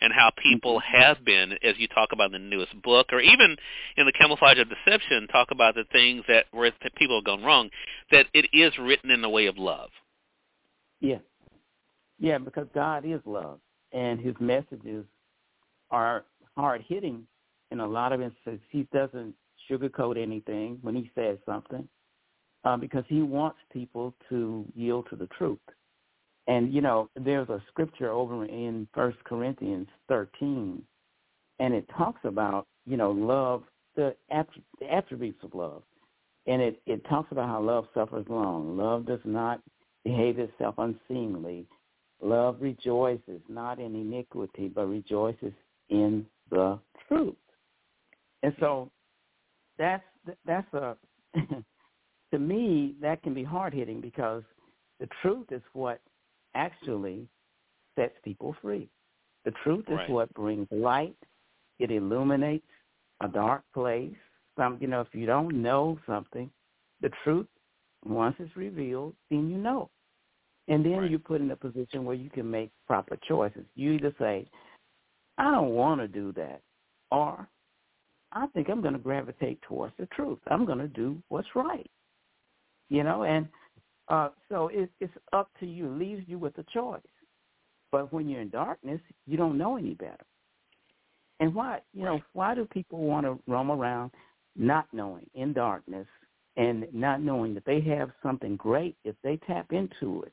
and 0.00 0.12
how 0.12 0.30
people 0.42 0.78
have 0.80 1.24
been, 1.24 1.52
as 1.62 1.78
you 1.78 1.88
talk 1.88 2.12
about 2.12 2.26
in 2.26 2.32
the 2.32 2.38
newest 2.38 2.80
book, 2.82 3.12
or 3.12 3.20
even 3.20 3.56
in 3.96 4.06
the 4.06 4.12
camouflage 4.12 4.58
of 4.58 4.68
deception, 4.68 5.26
talk 5.28 5.50
about 5.50 5.74
the 5.74 5.84
things 5.84 6.22
that 6.28 6.46
where 6.50 6.70
people 6.96 7.16
have 7.16 7.24
gone 7.24 7.42
wrong, 7.42 7.70
that 8.10 8.26
it 8.34 8.46
is 8.52 8.76
written 8.78 9.10
in 9.10 9.22
the 9.22 9.28
way 9.28 9.46
of 9.46 9.56
love. 9.56 9.90
Yeah. 11.00 11.18
Yeah, 12.18 12.38
because 12.38 12.66
God 12.74 13.04
is 13.04 13.20
love, 13.24 13.60
and 13.92 14.20
his 14.20 14.34
messages 14.40 15.04
are 15.90 16.24
hard-hitting 16.56 17.26
in 17.70 17.80
a 17.80 17.86
lot 17.86 18.12
of 18.12 18.20
instances. 18.20 18.60
He 18.70 18.86
doesn't 18.92 19.34
sugarcoat 19.70 20.20
anything 20.20 20.78
when 20.82 20.94
he 20.94 21.10
says 21.14 21.38
something 21.44 21.88
uh, 22.64 22.76
because 22.76 23.04
he 23.08 23.22
wants 23.22 23.58
people 23.72 24.14
to 24.28 24.64
yield 24.74 25.06
to 25.10 25.16
the 25.16 25.28
truth. 25.38 25.58
And, 26.48 26.72
you 26.72 26.80
know, 26.80 27.10
there's 27.16 27.48
a 27.48 27.62
scripture 27.68 28.10
over 28.10 28.44
in 28.44 28.86
First 28.94 29.18
Corinthians 29.24 29.88
13, 30.08 30.82
and 31.58 31.74
it 31.74 31.88
talks 31.96 32.20
about, 32.24 32.66
you 32.86 32.96
know, 32.96 33.10
love, 33.10 33.62
the, 33.96 34.14
the 34.80 34.92
attributes 34.92 35.42
of 35.42 35.54
love. 35.54 35.82
And 36.46 36.62
it, 36.62 36.80
it 36.86 37.04
talks 37.08 37.32
about 37.32 37.48
how 37.48 37.60
love 37.60 37.86
suffers 37.94 38.26
long. 38.28 38.76
Love 38.76 39.06
does 39.06 39.20
not 39.24 39.60
behave 40.04 40.38
itself 40.38 40.76
unseemly. 40.78 41.66
Love 42.22 42.58
rejoices 42.60 43.40
not 43.48 43.80
in 43.80 43.96
iniquity, 43.96 44.68
but 44.72 44.86
rejoices 44.86 45.52
in 45.88 46.26
the 46.50 46.78
truth. 47.08 47.36
And 48.42 48.54
so 48.60 48.90
that's 49.78 50.02
that's 50.44 50.72
a 50.74 50.96
to 52.32 52.38
me 52.38 52.94
that 53.00 53.22
can 53.22 53.34
be 53.34 53.44
hard 53.44 53.74
hitting 53.74 54.00
because 54.00 54.42
the 55.00 55.08
truth 55.22 55.46
is 55.50 55.62
what 55.72 56.00
actually 56.54 57.28
sets 57.96 58.14
people 58.24 58.54
free. 58.62 58.88
The 59.44 59.52
truth 59.62 59.84
is 59.88 59.96
Right. 59.96 60.10
what 60.10 60.34
brings 60.34 60.66
light. 60.70 61.16
It 61.78 61.90
illuminates 61.90 62.66
a 63.20 63.28
dark 63.28 63.62
place. 63.74 64.14
Some 64.56 64.78
you 64.80 64.86
know, 64.86 65.02
if 65.02 65.08
you 65.12 65.26
don't 65.26 65.62
know 65.62 65.98
something, 66.06 66.50
the 67.00 67.10
truth 67.24 67.46
once 68.04 68.36
it's 68.38 68.56
revealed, 68.56 69.14
then 69.30 69.50
you 69.50 69.58
know. 69.58 69.90
And 70.68 70.84
then 70.84 70.98
Right. 70.98 71.10
you're 71.10 71.18
put 71.20 71.40
in 71.40 71.50
a 71.50 71.56
position 71.56 72.04
where 72.04 72.16
you 72.16 72.30
can 72.30 72.50
make 72.50 72.70
proper 72.86 73.16
choices. 73.28 73.64
You 73.74 73.92
either 73.92 74.14
say, 74.18 74.48
I 75.38 75.50
don't 75.50 75.70
want 75.70 76.00
to 76.00 76.08
do 76.08 76.32
that, 76.32 76.62
or 77.10 77.46
I 78.32 78.46
think 78.48 78.68
I'm 78.68 78.80
going 78.80 78.94
to 78.94 79.00
gravitate 79.00 79.60
towards 79.62 79.94
the 79.98 80.06
truth. 80.06 80.38
I'm 80.48 80.64
going 80.64 80.78
to 80.78 80.88
do 80.88 81.22
what's 81.28 81.48
right. 81.54 81.90
You 82.88 83.02
know, 83.02 83.24
and 83.24 83.48
uh, 84.08 84.28
so 84.48 84.68
it, 84.68 84.90
it's 85.00 85.12
up 85.32 85.50
to 85.60 85.66
you. 85.66 85.86
It 85.86 85.98
leaves 85.98 86.22
you 86.26 86.38
with 86.38 86.56
a 86.58 86.64
choice. 86.72 87.00
But 87.92 88.12
when 88.12 88.28
you're 88.28 88.40
in 88.40 88.50
darkness, 88.50 89.00
you 89.26 89.36
don't 89.36 89.58
know 89.58 89.76
any 89.76 89.94
better. 89.94 90.24
And 91.40 91.54
why, 91.54 91.80
you 91.92 92.04
know, 92.04 92.20
why 92.32 92.54
do 92.54 92.64
people 92.64 93.00
want 93.00 93.26
to 93.26 93.38
roam 93.46 93.70
around 93.70 94.10
not 94.56 94.86
knowing 94.92 95.26
in 95.34 95.52
darkness 95.52 96.06
and 96.56 96.86
not 96.92 97.20
knowing 97.20 97.52
that 97.54 97.64
they 97.66 97.80
have 97.82 98.10
something 98.22 98.56
great 98.56 98.96
if 99.04 99.14
they 99.22 99.38
tap 99.46 99.72
into 99.72 100.22
it? 100.22 100.32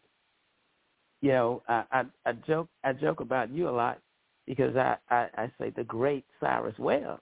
You 1.22 1.32
know, 1.32 1.64
I, 1.68 1.84
I, 1.92 2.04
I 2.26 2.32
joke 2.48 2.68
I 2.84 2.94
joke 2.94 3.22
about 3.22 3.50
you 3.50 3.70
a 3.70 3.72
lot 3.72 4.00
because 4.46 4.76
I, 4.76 4.98
I, 5.10 5.28
I 5.38 5.52
say 5.60 5.72
the 5.72 5.84
great 5.84 6.26
Cyrus 6.40 6.78
Webb. 6.78 7.20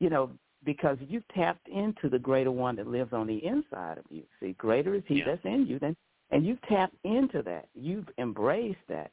You 0.00 0.10
know, 0.10 0.30
because 0.64 0.96
you've 1.08 1.26
tapped 1.28 1.68
into 1.68 2.08
the 2.08 2.18
greater 2.18 2.50
one 2.52 2.76
that 2.76 2.86
lives 2.86 3.12
on 3.12 3.26
the 3.26 3.44
inside 3.44 3.98
of 3.98 4.04
you. 4.10 4.22
See, 4.40 4.52
greater 4.58 4.94
is 4.94 5.02
he 5.06 5.16
yeah. 5.16 5.24
that's 5.26 5.44
in 5.44 5.66
you 5.66 5.78
than 5.78 5.96
and 6.30 6.44
you've 6.44 6.60
tapped 6.62 6.96
into 7.04 7.42
that. 7.42 7.68
You've 7.74 8.08
embraced 8.18 8.78
that. 8.88 9.10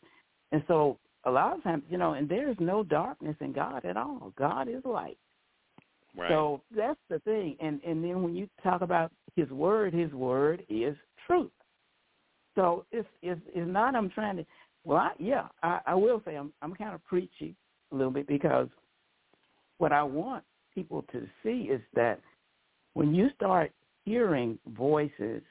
And 0.52 0.64
so 0.68 0.98
a 1.24 1.32
lot 1.32 1.56
of 1.56 1.64
times, 1.64 1.84
you 1.90 1.98
know, 1.98 2.14
and 2.14 2.28
there 2.28 2.50
is 2.50 2.58
no 2.60 2.84
darkness 2.84 3.36
in 3.40 3.54
God 3.54 3.86
at 3.86 3.98
all. 3.98 4.34
God 4.38 4.68
is 4.68 4.84
light. 4.84 5.18
Right. 6.18 6.30
So 6.30 6.62
that's 6.76 7.00
the 7.10 7.20
thing. 7.20 7.58
And 7.60 7.82
and 7.86 8.04
then 8.04 8.24
when 8.24 8.36
you 8.36 8.48
talk 8.64 8.82
about 8.82 9.12
his 9.36 9.50
word, 9.50 9.94
his 9.94 10.12
word 10.14 10.64
is 10.70 10.96
truth. 11.28 11.52
So 12.56 12.86
it's 12.92 13.08
it's, 13.22 13.42
it's 13.54 13.70
not 13.70 13.96
I'm 13.96 14.10
trying 14.10 14.38
to 14.38 14.46
well 14.86 14.98
I 14.98 15.12
yeah, 15.20 15.48
I, 15.62 15.80
I 15.88 15.96
will 15.96 16.22
say 16.26 16.36
I'm 16.36 16.54
I'm 16.62 16.74
kind 16.74 16.96
of 16.96 17.04
preachy 17.06 17.56
a 17.92 17.96
little 17.96 18.12
bit 18.12 18.28
because 18.28 18.68
what 19.78 19.92
I 19.92 20.04
want 20.04 20.44
people 20.74 21.04
to 21.12 21.28
see 21.44 21.70
is 21.70 21.82
that 21.96 22.20
when 22.94 23.14
you 23.14 23.30
start 23.36 23.72
hearing 24.06 24.58
voices 24.78 25.42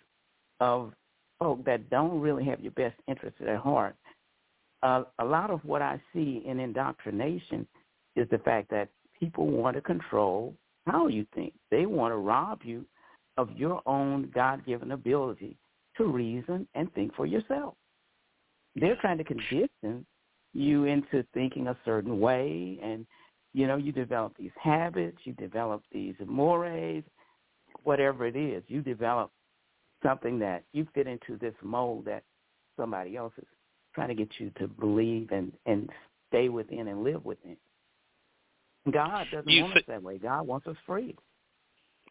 of 0.60 0.92
folk 1.38 1.64
that 1.64 1.90
don't 1.90 2.20
really 2.20 2.44
have 2.44 2.60
your 2.60 2.72
best 2.72 2.96
interest 3.08 3.36
at 3.46 3.56
heart, 3.58 3.96
uh, 4.82 5.04
a 5.18 5.24
lot 5.24 5.50
of 5.50 5.64
what 5.64 5.82
I 5.82 6.00
see 6.12 6.42
in 6.46 6.60
indoctrination 6.60 7.66
is 8.16 8.28
the 8.30 8.38
fact 8.38 8.70
that 8.70 8.88
people 9.18 9.46
want 9.46 9.76
to 9.76 9.82
control 9.82 10.54
how 10.86 11.08
you 11.08 11.26
think. 11.34 11.52
They 11.70 11.86
want 11.86 12.12
to 12.12 12.16
rob 12.16 12.60
you 12.62 12.84
of 13.36 13.50
your 13.56 13.82
own 13.86 14.30
God-given 14.34 14.92
ability 14.92 15.56
to 15.96 16.04
reason 16.04 16.68
and 16.74 16.92
think 16.94 17.14
for 17.14 17.26
yourself. 17.26 17.74
They're 18.76 18.96
trying 18.96 19.18
to 19.18 19.24
condition 19.24 20.06
you 20.52 20.84
into 20.84 21.24
thinking 21.34 21.68
a 21.68 21.76
certain 21.84 22.20
way 22.20 22.78
and 22.82 23.06
you 23.54 23.68
know, 23.68 23.76
you 23.76 23.92
develop 23.92 24.36
these 24.36 24.50
habits, 24.60 25.18
you 25.22 25.32
develop 25.34 25.82
these 25.92 26.16
mores, 26.26 27.04
whatever 27.84 28.26
it 28.26 28.34
is. 28.34 28.64
You 28.66 28.82
develop 28.82 29.30
something 30.02 30.40
that 30.40 30.64
you 30.72 30.86
fit 30.92 31.06
into 31.06 31.38
this 31.38 31.54
mold 31.62 32.04
that 32.06 32.24
somebody 32.76 33.16
else 33.16 33.32
is 33.38 33.46
trying 33.94 34.08
to 34.08 34.14
get 34.14 34.28
you 34.38 34.50
to 34.58 34.66
believe 34.66 35.30
and, 35.30 35.52
and 35.66 35.88
stay 36.28 36.48
within 36.48 36.88
and 36.88 37.04
live 37.04 37.24
within. 37.24 37.56
God 38.92 39.26
doesn't 39.32 39.48
you 39.48 39.62
want 39.62 39.74
say, 39.74 39.80
us 39.80 39.84
that 39.86 40.02
way. 40.02 40.18
God 40.18 40.46
wants 40.46 40.66
us 40.66 40.76
free. 40.84 41.16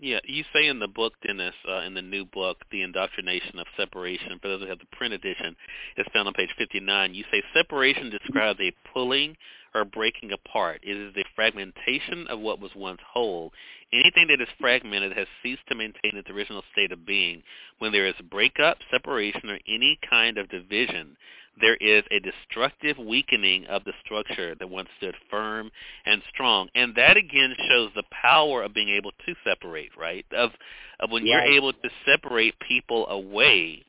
Yeah, 0.03 0.19
you 0.25 0.43
say 0.51 0.67
in 0.67 0.79
the 0.79 0.89
book, 0.89 1.13
Dennis, 1.25 1.55
uh, 1.65 1.79
in 1.83 1.93
the 1.93 2.01
new 2.01 2.25
book, 2.25 2.57
The 2.71 2.81
Indoctrination 2.81 3.57
of 3.57 3.67
Separation, 3.77 4.37
for 4.41 4.49
those 4.49 4.59
who 4.61 4.67
have 4.67 4.79
the 4.79 4.85
print 4.91 5.13
edition, 5.13 5.55
it's 5.95 6.09
found 6.11 6.27
on 6.27 6.33
page 6.33 6.49
59. 6.57 7.13
You 7.13 7.23
say 7.31 7.41
separation 7.53 8.09
describes 8.09 8.59
a 8.59 8.73
pulling 8.93 9.37
or 9.75 9.85
breaking 9.85 10.31
apart. 10.31 10.81
It 10.83 10.97
is 10.97 11.13
the 11.13 11.25
fragmentation 11.35 12.27
of 12.27 12.39
what 12.39 12.59
was 12.59 12.71
once 12.75 12.99
whole. 13.05 13.51
Anything 13.91 14.27
that 14.27 14.41
is 14.41 14.47
fragmented 14.59 15.15
has 15.17 15.27
ceased 15.41 15.67
to 15.69 15.75
maintain 15.75 16.15
its 16.15 16.29
original 16.29 16.63
state 16.71 16.91
of 16.91 17.05
being. 17.05 17.43
When 17.79 17.91
there 17.91 18.07
is 18.07 18.15
breakup, 18.29 18.77
separation, 18.91 19.49
or 19.49 19.59
any 19.67 19.99
kind 20.09 20.37
of 20.37 20.49
division, 20.49 21.15
there 21.61 21.75
is 21.75 22.03
a 22.09 22.19
destructive 22.19 22.97
weakening 22.97 23.65
of 23.67 23.83
the 23.83 23.93
structure 24.03 24.55
that 24.55 24.69
once 24.69 24.89
stood 24.97 25.15
firm 25.29 25.71
and 26.05 26.21
strong. 26.33 26.69
And 26.73 26.95
that 26.95 27.17
again 27.17 27.53
shows 27.69 27.91
the 27.95 28.03
power 28.09 28.63
of 28.63 28.73
being 28.73 28.89
able 28.89 29.11
to 29.25 29.35
separate, 29.43 29.91
right? 29.97 30.25
Of 30.31 30.51
of 30.99 31.11
when 31.11 31.23
Right. 31.23 31.29
you're 31.29 31.55
able 31.57 31.73
to 31.73 31.89
separate 32.05 32.57
people 32.59 33.07
away, 33.09 33.83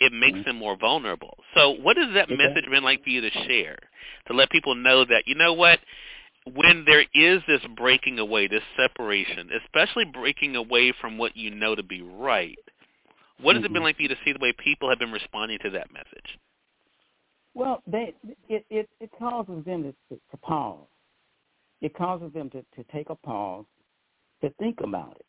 it 0.00 0.12
makes 0.12 0.38
Mhm. 0.38 0.44
them 0.44 0.56
more 0.56 0.76
vulnerable. 0.76 1.38
So 1.54 1.70
what 1.70 1.96
has 1.96 2.12
that 2.14 2.30
Okay. 2.30 2.36
message 2.36 2.70
been 2.70 2.84
like 2.84 3.02
for 3.02 3.10
you 3.10 3.20
to 3.22 3.30
share? 3.46 3.78
To 4.28 4.34
let 4.34 4.50
people 4.50 4.74
know 4.74 5.04
that, 5.04 5.26
you 5.26 5.34
know 5.34 5.52
what, 5.52 5.80
when 6.54 6.84
there 6.84 7.04
is 7.14 7.42
this 7.48 7.62
breaking 7.76 8.18
away, 8.18 8.46
this 8.46 8.62
separation, 8.76 9.50
especially 9.64 10.04
breaking 10.04 10.56
away 10.56 10.92
from 11.00 11.18
what 11.18 11.36
you 11.36 11.50
know 11.50 11.74
to 11.74 11.82
be 11.82 12.02
right, 12.02 12.58
what 13.40 13.56
has 13.56 13.64
it 13.64 13.72
been 13.72 13.82
Mhm. 13.82 13.84
like 13.84 13.96
for 13.96 14.02
you 14.02 14.08
to 14.08 14.18
see 14.24 14.32
the 14.32 14.38
way 14.38 14.52
people 14.52 14.88
have 14.88 14.98
been 14.98 15.12
responding 15.12 15.58
to 15.60 15.70
that 15.70 15.92
message? 15.92 16.38
Well, 17.54 17.82
they 17.86 18.14
it 18.48 18.66
it, 18.70 18.88
it 19.00 19.10
causes 19.18 19.64
them 19.64 19.82
to, 19.84 19.92
to, 20.10 20.20
to 20.30 20.36
pause. 20.38 20.86
It 21.80 21.94
causes 21.94 22.32
them 22.32 22.50
to, 22.50 22.62
to 22.62 22.84
take 22.92 23.10
a 23.10 23.14
pause, 23.14 23.64
to 24.42 24.50
think 24.58 24.80
about 24.80 25.16
it, 25.16 25.26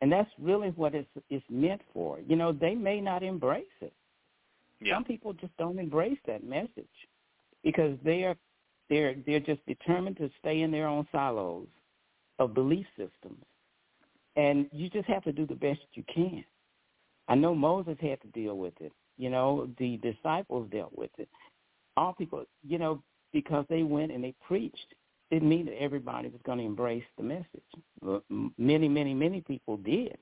and 0.00 0.10
that's 0.12 0.30
really 0.38 0.70
what 0.70 0.94
it's 0.94 1.08
it's 1.30 1.44
meant 1.50 1.82
for. 1.92 2.20
You 2.20 2.36
know, 2.36 2.52
they 2.52 2.74
may 2.74 3.00
not 3.00 3.22
embrace 3.22 3.64
it. 3.80 3.92
Yeah. 4.80 4.96
Some 4.96 5.04
people 5.04 5.32
just 5.32 5.56
don't 5.58 5.78
embrace 5.78 6.18
that 6.26 6.44
message 6.44 6.86
because 7.62 7.98
they 8.04 8.24
are 8.24 8.36
they're 8.88 9.14
they're 9.26 9.40
just 9.40 9.64
determined 9.66 10.16
to 10.18 10.30
stay 10.40 10.62
in 10.62 10.70
their 10.70 10.86
own 10.86 11.06
silos 11.12 11.68
of 12.38 12.54
belief 12.54 12.86
systems, 12.96 13.44
and 14.36 14.66
you 14.72 14.88
just 14.88 15.06
have 15.06 15.24
to 15.24 15.32
do 15.32 15.46
the 15.46 15.54
best 15.54 15.80
you 15.94 16.04
can. 16.12 16.44
I 17.28 17.34
know 17.34 17.54
Moses 17.54 17.96
had 18.00 18.20
to 18.22 18.28
deal 18.28 18.56
with 18.56 18.74
it. 18.80 18.92
You 19.18 19.28
know, 19.30 19.68
the 19.78 19.98
disciples 19.98 20.68
dealt 20.72 20.96
with 20.96 21.10
it 21.18 21.28
all 21.96 22.14
people, 22.14 22.44
you 22.66 22.78
know, 22.78 23.02
because 23.32 23.64
they 23.68 23.82
went 23.82 24.10
and 24.10 24.22
they 24.24 24.34
preached, 24.46 24.94
didn't 25.30 25.48
mean 25.48 25.66
that 25.66 25.80
everybody 25.80 26.28
was 26.28 26.40
going 26.44 26.58
to 26.58 26.64
embrace 26.64 27.04
the 27.16 27.22
message. 27.22 28.24
Many, 28.58 28.88
many, 28.88 29.14
many 29.14 29.40
people 29.42 29.76
did, 29.76 30.16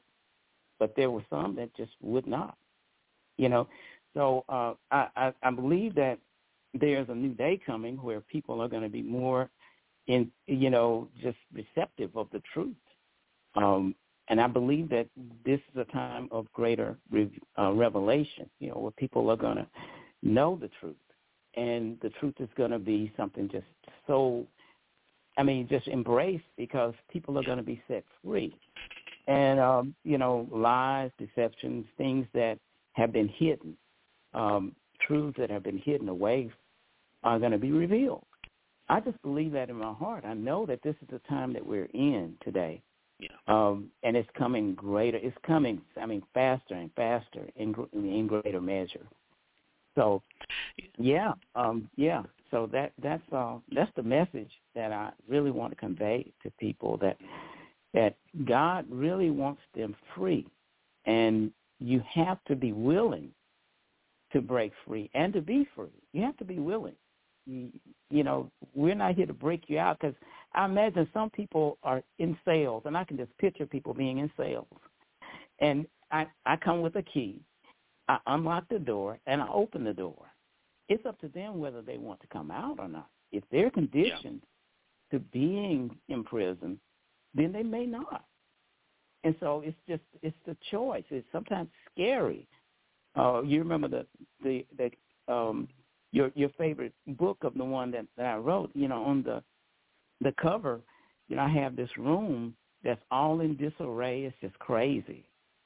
but 0.79 0.95
there 0.97 1.11
were 1.11 1.25
some 1.31 1.55
that 1.57 1.75
just 1.77 1.93
would 2.03 2.27
not. 2.27 2.57
You 3.37 3.49
know, 3.49 3.69
so 4.19 4.45
uh, 4.49 4.75
I, 4.91 5.07
I, 5.17 5.33
I 5.45 5.51
believe 5.53 5.95
that 5.95 6.19
there's 6.75 7.09
a 7.09 7.15
new 7.15 7.35
day 7.35 7.61
coming 7.65 7.97
where 7.99 8.21
people 8.21 8.61
are 8.61 8.69
going 8.69 8.83
to 8.83 8.89
be 8.89 9.01
more 9.01 9.49
in, 10.09 10.29
you 10.49 10.71
know, 10.71 11.07
just 11.23 11.37
receptive 11.55 12.11
of 12.17 12.27
the 12.33 12.43
truth. 12.53 12.75
Um, 13.55 13.95
and 14.29 14.41
I 14.41 14.49
believe 14.49 14.89
that 14.91 15.07
this 15.47 15.61
is 15.73 15.81
a 15.81 15.85
time 15.93 16.29
of 16.33 16.53
greater 16.53 16.97
re- 17.13 17.31
uh, 17.57 17.71
revelation, 17.71 18.51
you 18.59 18.71
know, 18.71 18.79
where 18.79 18.91
people 18.91 19.31
are 19.31 19.37
going 19.37 19.59
to 19.59 19.67
know 20.25 20.59
the 20.61 20.71
truth. 20.81 20.97
And 21.55 21.97
the 22.03 22.11
truth 22.11 22.35
is 22.41 22.49
going 22.57 22.73
to 22.73 22.81
be 22.81 23.13
something 23.17 23.49
just 23.49 23.67
so 24.07 24.47
i 25.37 25.43
mean 25.43 25.69
just 25.69 25.87
embraced 25.87 26.45
because 26.57 26.95
people 27.11 27.39
are 27.39 27.45
going 27.45 27.59
to 27.59 27.63
be 27.63 27.81
set 27.87 28.05
free. 28.25 28.55
And 29.27 29.61
um 29.61 29.95
you 30.05 30.19
know 30.19 30.49
lies 30.53 31.11
deceptions 31.19 31.87
things 31.97 32.27
that 32.35 32.59
have 32.93 33.13
been 33.13 33.29
hidden 33.29 33.77
um 34.35 34.75
truths 35.07 35.39
that 35.39 35.51
have 35.51 35.63
been 35.63 35.79
hidden 35.79 36.09
away 36.09 36.51
are 37.23 37.39
going 37.39 37.53
to 37.53 37.59
be 37.59 37.73
revealed. 37.73 38.25
I 38.89 39.01
just 39.01 39.21
believe 39.23 39.53
that 39.53 39.71
in 39.71 39.77
my 39.77 39.93
heart. 39.93 40.25
I 40.25 40.35
know 40.35 40.67
that 40.67 40.83
this 40.83 40.97
is 41.03 41.09
the 41.11 41.21
time 41.29 41.53
that 41.53 41.65
we're 41.65 41.89
in 41.95 42.35
today. 42.43 42.83
Yeah. 43.21 43.31
um 43.49 43.91
and 44.05 44.17
it's 44.17 44.29
coming 44.39 44.75
greater 44.75 45.19
it's 45.21 45.37
coming 45.45 45.81
i 46.01 46.07
mean 46.07 46.23
faster 46.35 46.75
and 46.75 46.89
faster 46.95 47.49
in 47.57 47.75
in 47.93 48.29
greater 48.29 48.61
measure. 48.61 49.07
So 49.99 50.23
yeah, 50.97 51.33
um, 51.57 51.91
yeah. 51.97 52.23
So 52.51 52.69
that 52.73 52.93
that's 53.03 53.23
uh, 53.33 53.57
that's 53.75 53.91
the 53.97 54.03
message 54.03 54.51
that 54.75 54.93
I 54.93 55.11
really 55.29 55.51
want 55.51 55.73
to 55.73 55.77
convey 55.77 56.33
to 56.45 56.51
people 56.59 56.97
that 56.99 57.19
that 57.95 58.15
God 58.45 58.87
really 58.89 59.31
wants 59.31 59.61
them 59.75 59.97
free, 60.15 60.47
and 61.05 61.51
you 61.81 62.01
have 62.15 62.39
to 62.45 62.55
be 62.55 62.73
willing 62.73 63.31
to 64.33 64.41
break 64.41 64.73
free 64.87 65.11
and 65.15 65.33
to 65.33 65.41
be 65.41 65.67
free. 65.75 65.89
You 66.13 66.23
have 66.23 66.37
to 66.39 66.45
be 66.45 66.59
willing. 66.59 66.97
You, 67.47 67.71
you 68.11 68.25
know, 68.25 68.51
we're 68.75 68.95
not 68.95 69.15
here 69.15 69.27
to 69.27 69.33
break 69.33 69.65
you 69.69 69.79
out 69.79 69.99
because 70.01 70.15
I 70.55 70.67
imagine 70.67 71.09
some 71.15 71.31
people 71.31 71.79
are 71.83 72.03
in 72.19 72.37
sales, 72.45 72.83
and 72.85 72.97
I 72.97 73.05
can 73.05 73.17
just 73.17 73.37
picture 73.39 73.67
people 73.67 73.95
being 73.95 74.19
in 74.19 74.31
sales, 74.37 74.67
and 75.61 75.87
I 76.11 76.27
I 76.47 76.57
come 76.57 76.83
with 76.83 76.97
a 76.97 77.03
key, 77.03 77.41
I 78.09 78.19
unlock 78.27 78.65
the 78.69 78.79
door, 78.79 79.19
and 79.27 79.41
I 79.41 79.49
open 79.49 79.85
the 79.85 79.93
door 79.95 80.29
it's 80.89 81.05
up 81.07 81.19
to 81.21 81.29
them 81.29 81.59
whether 81.59 81.83
they 81.83 81.99
want 81.99 82.21
to 82.21 82.27
come 82.29 82.51
out 82.51 82.79
or 82.79 82.89
not. 82.89 83.09
If 83.31 83.45
they're 83.53 83.71
conditioned 83.71 84.43
to 85.13 85.19
being 85.19 85.97
in 86.09 86.25
prison, 86.25 86.81
then 87.35 87.53
they 87.53 87.63
may 87.63 87.87
not. 87.87 88.25
And 89.25 89.35
so 89.41 89.63
it's 89.65 89.77
just 89.89 90.03
it's 90.23 90.37
the 90.47 90.57
choice. 90.71 91.05
It's 91.11 91.27
sometimes 91.33 91.69
scary. 91.93 92.47
Uh, 93.17 93.43
you 93.43 93.59
remember 93.59 93.89
the 93.89 94.07
the 94.43 94.67
the 94.77 95.33
um 95.33 95.69
your 96.13 96.31
your 96.35 96.51
favorite 96.51 96.93
book 97.07 97.39
of 97.43 97.55
the 97.55 97.65
one 97.65 97.91
that, 97.91 98.07
that 98.17 98.27
I 98.27 98.37
wrote. 98.37 98.71
You 98.75 98.89
know, 98.89 99.03
on 99.05 99.23
the 99.23 99.43
the 100.21 100.33
cover, 100.41 100.81
you 101.29 101.37
know, 101.37 101.43
I 101.43 101.49
have 101.49 101.77
this 101.77 101.91
room 101.97 102.55
that's 102.83 103.03
all 103.11 103.41
in 103.41 103.57
disarray. 103.57 104.25
It's 104.25 104.37
just 104.41 104.59
crazy. 104.59 105.25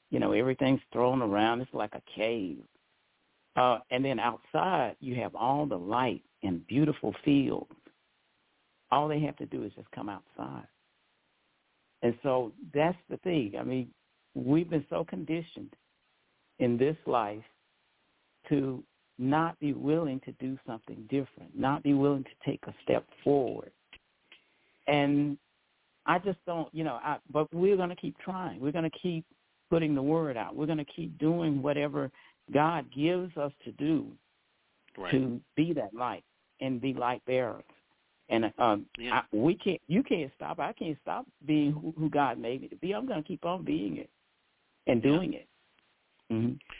You 0.09 0.19
know, 0.19 0.31
everything's 0.31 0.81
thrown 0.91 1.21
around. 1.21 1.61
It's 1.61 1.73
like 1.73 1.93
a 1.95 2.01
cave. 2.15 2.63
Uh, 3.55 3.79
and 3.91 4.03
then 4.03 4.19
outside, 4.19 4.95
you 4.99 5.15
have 5.15 5.35
all 5.35 5.65
the 5.65 5.77
light 5.77 6.23
and 6.41 6.65
beautiful 6.67 7.15
fields. 7.23 7.71
All 8.91 9.07
they 9.07 9.19
have 9.21 9.35
to 9.37 9.45
do 9.45 9.63
is 9.63 9.71
just 9.75 9.89
come 9.91 10.09
outside. 10.09 10.67
And 12.01 12.15
so 12.21 12.51
that's 12.73 12.97
the 13.09 13.17
thing. 13.17 13.53
I 13.59 13.63
mean, 13.63 13.89
we've 14.35 14.69
been 14.69 14.85
so 14.89 15.03
conditioned 15.03 15.73
in 16.59 16.77
this 16.77 16.97
life 17.05 17.43
to 18.49 18.83
not 19.19 19.59
be 19.59 19.73
willing 19.73 20.19
to 20.21 20.31
do 20.33 20.57
something 20.65 21.03
different, 21.09 21.57
not 21.57 21.83
be 21.83 21.93
willing 21.93 22.23
to 22.23 22.29
take 22.45 22.61
a 22.67 22.73
step 22.83 23.05
forward. 23.23 23.71
And 24.87 25.37
I 26.05 26.19
just 26.19 26.39
don't, 26.45 26.67
you 26.73 26.83
know, 26.83 26.99
I, 27.03 27.17
but 27.31 27.53
we're 27.53 27.77
going 27.77 27.89
to 27.89 27.95
keep 27.95 28.17
trying. 28.19 28.59
We're 28.59 28.71
going 28.71 28.89
to 28.89 28.99
keep 29.01 29.25
putting 29.69 29.95
the 29.95 30.01
word 30.01 30.35
out. 30.35 30.55
We're 30.55 30.65
going 30.65 30.77
to 30.79 30.85
keep 30.85 31.17
doing 31.19 31.61
whatever 31.61 32.11
God 32.53 32.85
gives 32.93 33.35
us 33.37 33.51
to 33.63 33.71
do 33.73 34.07
right. 34.97 35.11
to 35.11 35.39
be 35.55 35.73
that 35.73 35.93
light 35.93 36.23
and 36.59 36.81
be 36.81 36.93
light 36.93 37.21
bearers. 37.25 37.63
And 38.29 38.51
um, 38.57 38.85
yeah. 38.97 39.21
I, 39.21 39.35
we 39.35 39.55
can't. 39.55 39.81
You 39.87 40.01
can't 40.01 40.31
stop. 40.35 40.59
I 40.59 40.73
can't 40.73 40.97
stop 41.01 41.25
being 41.45 41.71
who, 41.71 41.93
who 41.97 42.09
God 42.09 42.39
made 42.39 42.61
me 42.61 42.67
to 42.69 42.75
be. 42.77 42.93
I'm 42.93 43.05
going 43.05 43.21
to 43.21 43.27
keep 43.27 43.45
on 43.45 43.63
being 43.63 43.97
it 43.97 44.09
and 44.87 45.03
doing 45.03 45.33
yeah. 45.33 45.39
it. 45.39 45.47
Mm-hmm. 46.33 46.71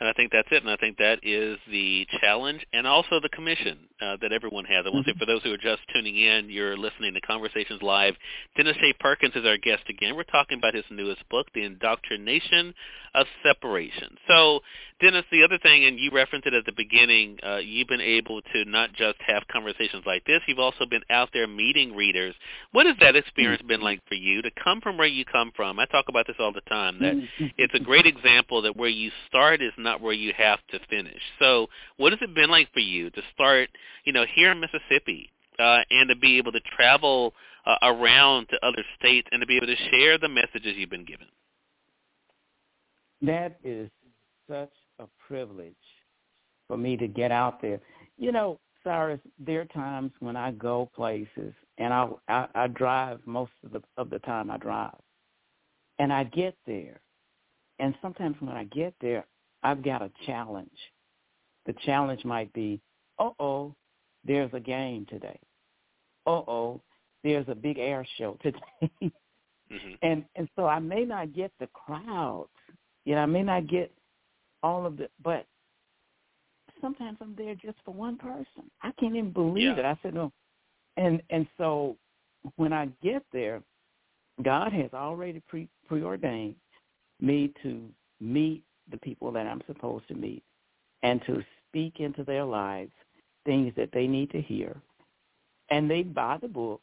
And 0.00 0.08
I 0.08 0.12
think 0.12 0.30
that's 0.30 0.48
it. 0.50 0.62
And 0.62 0.70
I 0.70 0.76
think 0.76 0.98
that 0.98 1.20
is 1.22 1.58
the 1.70 2.06
challenge 2.20 2.64
and 2.72 2.86
also 2.86 3.18
the 3.20 3.28
commission 3.30 3.78
uh, 4.00 4.16
that 4.20 4.32
everyone 4.32 4.64
has. 4.66 4.84
I 4.86 4.90
want 4.90 5.06
to 5.06 5.10
say 5.10 5.14
mm-hmm. 5.14 5.18
for 5.18 5.26
those 5.26 5.42
who 5.42 5.52
are 5.52 5.58
just 5.58 5.82
tuning 5.92 6.16
in, 6.16 6.50
you're 6.50 6.76
listening 6.76 7.14
to 7.14 7.20
Conversations 7.20 7.82
Live. 7.82 8.14
Dennis 8.56 8.76
J. 8.80 8.94
Perkins 9.00 9.34
is 9.34 9.44
our 9.44 9.56
guest 9.56 9.82
again. 9.88 10.14
We're 10.14 10.22
talking 10.24 10.58
about 10.58 10.74
his 10.74 10.84
newest 10.90 11.28
book, 11.28 11.48
The 11.52 11.64
Indoctrination 11.64 12.74
of 13.14 13.26
Separation. 13.42 14.16
So, 14.28 14.60
Dennis, 15.00 15.24
the 15.30 15.44
other 15.44 15.58
thing, 15.58 15.84
and 15.84 15.98
you 15.98 16.10
referenced 16.12 16.46
it 16.46 16.54
at 16.54 16.66
the 16.66 16.72
beginning, 16.76 17.38
uh, 17.46 17.56
you've 17.56 17.88
been 17.88 18.00
able 18.00 18.42
to 18.42 18.64
not 18.66 18.92
just 18.92 19.16
have 19.26 19.44
conversations 19.50 20.02
like 20.06 20.24
this, 20.24 20.40
you've 20.46 20.58
also 20.58 20.86
been 20.86 21.02
out 21.08 21.30
there 21.32 21.46
meeting 21.46 21.94
readers. 21.94 22.34
What 22.72 22.86
has 22.86 22.96
that 23.00 23.16
experience 23.16 23.62
been 23.62 23.80
like 23.80 24.00
for 24.08 24.16
you 24.16 24.42
to 24.42 24.50
come 24.62 24.80
from 24.80 24.98
where 24.98 25.06
you 25.06 25.24
come 25.24 25.52
from? 25.54 25.78
I 25.78 25.86
talk 25.86 26.06
about 26.08 26.26
this 26.26 26.36
all 26.38 26.52
the 26.52 26.60
time, 26.62 26.98
that 27.00 27.14
mm-hmm. 27.14 27.46
it's 27.56 27.74
a 27.74 27.80
great 27.80 28.06
example 28.06 28.62
that 28.62 28.76
where 28.76 28.88
you 28.88 29.10
start 29.28 29.62
is 29.62 29.72
not 29.78 29.87
not 29.88 30.00
where 30.00 30.12
you 30.24 30.32
have 30.36 30.60
to 30.72 30.78
finish. 30.90 31.22
So 31.38 31.68
what 31.96 32.12
has 32.12 32.20
it 32.22 32.34
been 32.34 32.50
like 32.50 32.68
for 32.72 32.80
you 32.80 33.10
to 33.10 33.22
start, 33.34 33.68
you 34.04 34.12
know, 34.12 34.24
here 34.34 34.50
in 34.52 34.60
Mississippi 34.60 35.30
uh, 35.58 35.80
and 35.90 36.08
to 36.08 36.16
be 36.16 36.38
able 36.38 36.52
to 36.52 36.60
travel 36.76 37.32
uh, 37.66 37.76
around 37.82 38.48
to 38.50 38.56
other 38.68 38.84
states 38.98 39.28
and 39.32 39.40
to 39.40 39.46
be 39.46 39.56
able 39.56 39.66
to 39.66 39.76
share 39.90 40.18
the 40.18 40.28
messages 40.28 40.74
you've 40.76 40.90
been 40.90 41.04
given? 41.04 41.26
That 43.22 43.58
is 43.64 43.90
such 44.48 44.72
a 44.98 45.06
privilege 45.26 45.74
for 46.66 46.76
me 46.76 46.96
to 46.96 47.08
get 47.08 47.32
out 47.32 47.60
there. 47.60 47.80
You 48.16 48.32
know, 48.32 48.58
Cyrus, 48.84 49.20
there 49.38 49.62
are 49.62 49.64
times 49.66 50.12
when 50.20 50.36
I 50.36 50.52
go 50.52 50.90
places 50.94 51.52
and 51.78 51.92
I, 51.92 52.08
I 52.28 52.46
I 52.54 52.66
drive 52.68 53.20
most 53.26 53.52
of 53.64 53.72
the 53.72 53.82
of 53.96 54.10
the 54.10 54.18
time 54.20 54.50
I 54.50 54.56
drive, 54.56 54.96
and 55.98 56.12
I 56.12 56.24
get 56.24 56.56
there, 56.66 57.00
and 57.78 57.94
sometimes 58.02 58.36
when 58.40 58.56
I 58.56 58.64
get 58.64 58.94
there, 59.00 59.24
I've 59.62 59.82
got 59.82 60.02
a 60.02 60.10
challenge. 60.26 60.70
The 61.66 61.74
challenge 61.84 62.24
might 62.24 62.52
be, 62.52 62.80
uh-oh, 63.18 63.74
there's 64.24 64.50
a 64.52 64.60
game 64.60 65.06
today. 65.08 65.38
Uh-oh, 66.26 66.80
there's 67.24 67.46
a 67.48 67.54
big 67.54 67.78
air 67.78 68.06
show 68.16 68.36
today. 68.42 68.60
mm-hmm. 69.02 69.92
And 70.02 70.24
and 70.36 70.48
so 70.56 70.66
I 70.66 70.78
may 70.78 71.04
not 71.04 71.34
get 71.34 71.52
the 71.58 71.68
crowds. 71.68 72.50
You 73.04 73.14
know, 73.14 73.22
I 73.22 73.26
may 73.26 73.42
not 73.42 73.66
get 73.66 73.92
all 74.62 74.86
of 74.86 74.96
the 74.96 75.08
but 75.22 75.46
sometimes 76.80 77.18
I'm 77.20 77.34
there 77.36 77.54
just 77.54 77.78
for 77.84 77.94
one 77.94 78.16
person. 78.16 78.70
I 78.82 78.92
can't 78.98 79.16
even 79.16 79.32
believe 79.32 79.76
yeah. 79.76 79.78
it. 79.78 79.84
I 79.84 79.98
said 80.02 80.14
no. 80.14 80.32
And 80.96 81.22
and 81.30 81.46
so 81.56 81.96
when 82.56 82.72
I 82.72 82.88
get 83.02 83.22
there, 83.32 83.62
God 84.42 84.72
has 84.72 84.90
already 84.94 85.42
pre 85.48 85.68
preordained 85.86 86.56
me 87.20 87.52
to 87.62 87.88
meet 88.20 88.62
the 88.90 88.98
people 88.98 89.32
that 89.32 89.46
I'm 89.46 89.62
supposed 89.66 90.08
to 90.08 90.14
meet 90.14 90.42
and 91.02 91.20
to 91.26 91.42
speak 91.68 92.00
into 92.00 92.24
their 92.24 92.44
lives 92.44 92.92
things 93.44 93.72
that 93.76 93.90
they 93.92 94.06
need 94.06 94.30
to 94.30 94.42
hear. 94.42 94.76
And 95.70 95.90
they 95.90 96.02
buy 96.02 96.38
the 96.40 96.48
book 96.48 96.82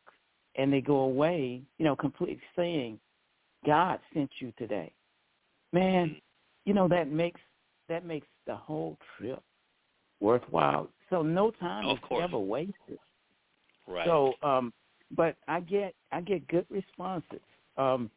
and 0.56 0.72
they 0.72 0.82
go 0.82 1.02
away, 1.02 1.62
you 1.78 1.86
know, 1.86 1.96
completely 1.96 2.41
saying, 2.56 3.00
God 3.65 4.00
sent 4.13 4.30
you 4.39 4.54
today. 4.58 4.91
Man, 5.74 6.15
you 6.65 6.74
know, 6.74 6.88
that 6.88 7.12
makes 7.12 7.41
that 7.89 8.06
makes 8.06 8.28
the 8.48 8.56
whole 8.56 8.98
trip 9.18 9.41
worthwhile. 10.20 10.89
So 11.10 11.22
no 11.22 11.52
time 11.52 11.88
is 11.89 11.98
ever 12.20 12.39
wasted. 12.39 13.00
Right. 13.88 14.06
So 14.06 14.34
um 14.41 14.74
but 15.15 15.36
I 15.48 15.60
get 15.60 15.94
I 16.12 16.22
get 16.22 16.48
good 16.48 16.65
responses. 16.70 17.41
Um 17.78 18.10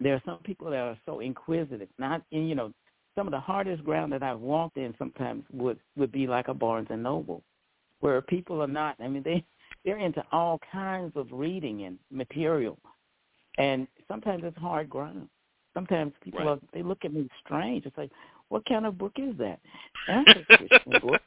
there 0.00 0.14
are 0.14 0.22
some 0.24 0.38
people 0.38 0.70
that 0.70 0.76
are 0.76 0.98
so 1.06 1.20
inquisitive, 1.20 1.88
not 1.98 2.22
in 2.32 2.48
you 2.48 2.54
know, 2.54 2.72
some 3.18 3.26
of 3.26 3.32
the 3.32 3.40
hardest 3.40 3.82
ground 3.82 4.12
that 4.12 4.22
I've 4.22 4.38
walked 4.38 4.76
in 4.76 4.94
sometimes 4.96 5.42
would 5.52 5.80
would 5.96 6.12
be 6.12 6.28
like 6.28 6.46
a 6.46 6.54
Barnes 6.54 6.86
and 6.88 7.02
Noble, 7.02 7.42
where 7.98 8.22
people 8.22 8.62
are 8.62 8.68
not. 8.68 8.94
I 9.00 9.08
mean, 9.08 9.24
they 9.24 9.44
they're 9.84 9.98
into 9.98 10.22
all 10.30 10.60
kinds 10.70 11.12
of 11.16 11.26
reading 11.32 11.82
and 11.82 11.98
material, 12.12 12.78
and 13.58 13.88
sometimes 14.06 14.44
it's 14.44 14.56
hard 14.56 14.88
ground. 14.88 15.28
Sometimes 15.74 16.12
people 16.22 16.44
right. 16.44 16.48
are 16.48 16.60
they 16.72 16.84
look 16.84 17.04
at 17.04 17.12
me 17.12 17.28
strange. 17.44 17.86
It's 17.86 17.98
like, 17.98 18.12
what 18.50 18.64
kind 18.66 18.86
of 18.86 18.96
book 18.96 19.14
is 19.16 19.36
that? 19.38 19.58
That's 20.06 20.38
a 20.38 20.56
Christian 20.56 20.92
book, 21.02 21.20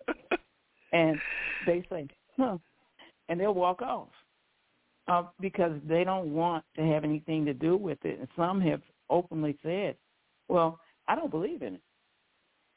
and 0.93 1.19
they 1.67 1.84
say, 1.89 2.08
huh, 2.38 2.58
and 3.27 3.38
they'll 3.38 3.54
walk 3.54 3.82
off. 3.82 4.08
Uh, 5.08 5.23
because 5.41 5.73
they 5.89 6.06
don't 6.06 6.32
want 6.32 6.63
to 6.77 6.84
have 6.84 7.04
anything 7.04 7.43
to 7.43 7.54
do 7.54 7.75
with 7.75 7.97
it. 8.06 8.19
And 8.19 8.27
some 8.38 8.62
have 8.62 8.82
openly 9.10 9.58
said, 9.62 9.97
well, 10.47 10.80
I 11.12 11.15
don't 11.15 11.30
believe 11.30 11.62
in 11.62 11.76
it. 11.76 11.82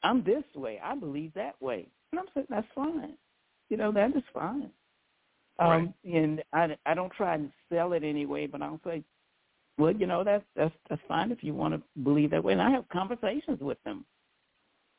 I'm 0.03 0.23
this 0.25 0.43
way. 0.55 0.77
I 0.83 0.93
believe 0.93 1.33
that 1.35 1.55
way. 1.61 1.87
And 2.11 2.19
I'm 2.19 2.25
saying 2.33 2.47
that's 2.49 2.67
fine. 2.75 3.13
You 3.69 3.77
know, 3.77 3.93
that 3.93 4.13
is 4.13 4.23
fine. 4.33 4.69
Right. 5.57 5.77
Um, 5.77 5.93
and 6.03 6.43
I, 6.51 6.75
I 6.85 6.93
don't 6.93 7.13
try 7.13 7.35
and 7.35 7.49
sell 7.71 7.93
it 7.93 8.03
anyway, 8.03 8.45
but 8.45 8.61
I'll 8.61 8.81
say, 8.85 9.03
well, 9.77 9.93
you 9.93 10.05
know, 10.05 10.25
that's 10.25 10.43
that's 10.53 10.73
that's 10.89 11.01
fine 11.07 11.31
if 11.31 11.45
you 11.45 11.53
want 11.53 11.75
to 11.75 12.01
believe 12.03 12.31
that 12.31 12.43
way. 12.43 12.51
And 12.51 12.61
I 12.61 12.71
have 12.71 12.87
conversations 12.89 13.61
with 13.61 13.77
them. 13.85 14.05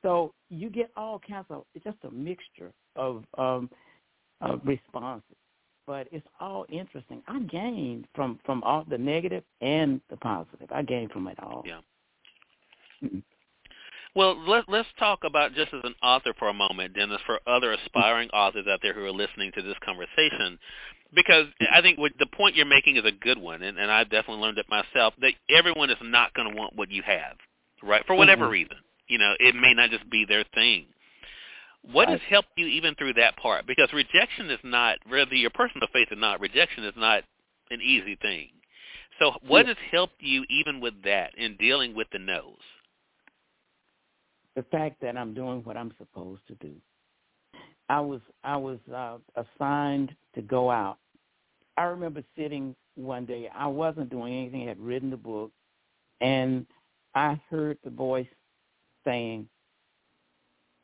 So 0.03 0.33
you 0.49 0.71
get 0.71 0.91
all 0.97 1.21
kinds 1.21 1.47
of 1.51 1.65
it's 1.75 1.85
just 1.85 1.99
a 2.05 2.11
mixture 2.11 2.73
of 2.95 3.23
um 3.37 3.69
of 4.41 4.63
responses. 4.65 5.37
But 5.87 6.09
it's 6.11 6.27
all 6.41 6.65
interesting. 6.71 7.23
I 7.29 7.41
gained 7.41 8.07
from 8.15 8.39
from 8.47 8.63
all 8.63 8.85
the 8.89 8.99
negative 8.99 9.45
and 9.61 10.01
the 10.09 10.17
positive. 10.17 10.69
I 10.71 10.83
gained 10.83 11.13
from 11.13 11.29
it 11.29 11.39
all. 11.39 11.65
Yeah. 11.67 11.81
Mm-hmm. 13.07 13.19
Well, 14.15 14.39
let, 14.49 14.65
let's 14.69 14.89
talk 14.99 15.21
about 15.25 15.55
just 15.55 15.75
as 15.75 15.81
an 15.85 15.95
author 16.03 16.33
for 16.39 16.49
a 16.49 16.55
moment, 16.55 16.95
Dennis, 16.95 17.21
for 17.27 17.39
other 17.47 17.73
aspiring 17.73 18.29
mm-hmm. 18.29 18.39
authors 18.39 18.67
out 18.67 18.81
there 18.83 18.95
who 18.95 19.05
are 19.05 19.13
listening 19.13 19.53
to 19.55 19.63
this 19.63 19.77
conversation, 19.85 20.59
because 21.15 21.47
mm-hmm. 21.47 21.75
I 21.75 21.83
think 21.83 21.99
what 21.99 22.13
the 22.19 22.27
point 22.27 22.57
you're 22.57 22.65
making 22.67 22.97
is 22.97 23.05
a 23.05 23.13
good 23.13 23.39
one, 23.39 23.63
and, 23.63 23.79
and 23.79 23.91
I've 23.91 24.11
definitely 24.11 24.43
learned 24.43 24.59
it 24.59 24.67
myself, 24.71 25.15
that 25.21 25.35
everyone 25.51 25.91
is 25.91 25.99
not 26.03 26.33
going 26.35 26.51
to 26.51 26.57
want 26.57 26.75
what 26.77 26.91
you 26.91 27.03
have, 27.03 27.37
right, 27.83 28.07
for 28.07 28.17
whatever 28.17 28.45
mm-hmm. 28.45 28.53
reason. 28.53 28.77
You 29.07 29.19
know, 29.19 29.35
it 29.39 29.55
may 29.55 29.75
not 29.75 29.91
just 29.91 30.09
be 30.11 30.25
their 30.27 30.45
thing. 30.55 30.87
What 31.93 32.09
has 32.09 32.21
helped 32.29 32.49
you 32.57 32.67
even 32.67 32.97
through 32.97 33.15
that 33.15 33.37
part? 33.37 33.67
Because 33.67 33.93
rejection 33.93 34.51
is 34.51 34.59
not, 34.65 34.99
whether 35.09 35.35
your 35.35 35.51
personal 35.51 35.87
faith 35.93 36.09
or 36.11 36.17
not, 36.17 36.41
rejection 36.41 36.83
is 36.85 36.95
not 36.97 37.23
an 37.71 37.81
easy 37.81 38.17
thing. 38.17 38.49
So 39.21 39.33
what 39.47 39.67
has 39.67 39.77
helped 39.93 40.21
you 40.21 40.45
even 40.51 40.81
with 40.81 40.95
that 41.05 41.39
in 41.39 41.57
dealing 41.57 41.95
with 41.95 42.09
the 42.13 42.19
no's? 42.19 42.57
The 44.57 44.65
fact 44.65 45.01
that 45.03 45.17
I'm 45.17 45.35
doing 45.35 45.61
what 45.63 45.77
I'm 45.77 45.93
supposed 45.99 46.41
to 46.49 46.55
do. 46.55 46.73
I 47.89 48.01
was 48.01 48.21
I 48.43 48.57
was 48.57 48.79
uh, 48.93 49.19
assigned 49.37 50.17
to 50.35 50.43
go 50.43 50.71
out. 50.71 50.97
I 51.77 51.85
remember 51.85 52.25
sitting 52.37 52.75
one 52.97 53.27
day. 53.27 53.49
I 53.55 53.67
wasn't 53.69 54.11
doing 54.11 54.35
anything. 54.35 54.65
I 54.65 54.69
had 54.69 54.81
written 54.81 55.11
the 55.11 55.17
book, 55.17 55.53
and 56.21 56.67
I 57.15 57.41
heard 57.49 57.79
the 57.85 57.91
voice 57.91 58.27
saying, 59.05 59.47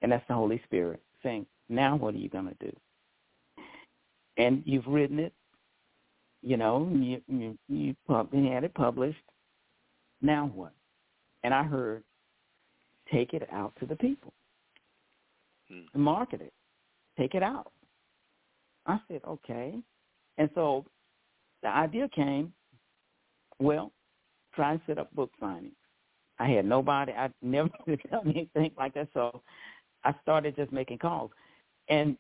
and 0.02 0.12
that's 0.12 0.26
the 0.28 0.34
Holy 0.34 0.60
Spirit 0.64 1.02
saying, 1.22 1.46
"Now 1.68 1.96
what 1.96 2.14
are 2.14 2.18
you 2.18 2.28
going 2.28 2.48
to 2.48 2.66
do?" 2.66 2.76
And 4.36 4.62
you've 4.64 4.86
written 4.86 5.18
it. 5.18 5.32
You 6.42 6.56
know, 6.56 6.88
you 6.92 7.20
you, 7.26 7.58
you 7.68 7.96
had 8.50 8.64
it 8.64 8.74
published. 8.74 9.18
Now 10.20 10.50
what? 10.54 10.72
And 11.42 11.52
I 11.52 11.64
heard 11.64 12.04
take 13.12 13.34
it 13.34 13.48
out 13.52 13.72
to 13.80 13.86
the 13.86 13.96
people. 13.96 14.32
Hmm. 15.68 16.02
Market 16.02 16.40
it. 16.40 16.52
Take 17.18 17.34
it 17.34 17.42
out. 17.42 17.72
I 18.86 18.98
said, 19.08 19.20
okay. 19.26 19.74
And 20.38 20.50
so 20.54 20.84
the 21.62 21.68
idea 21.68 22.08
came, 22.08 22.52
well, 23.58 23.92
try 24.54 24.72
and 24.72 24.80
set 24.86 24.98
up 24.98 25.14
book 25.14 25.30
signings. 25.40 25.72
I 26.38 26.48
had 26.48 26.64
nobody. 26.64 27.12
I 27.12 27.30
never 27.42 27.70
done 28.10 28.28
anything 28.28 28.72
like 28.76 28.94
that. 28.94 29.08
So 29.14 29.42
I 30.04 30.14
started 30.22 30.56
just 30.56 30.72
making 30.72 30.98
calls. 30.98 31.30
And 31.88 32.16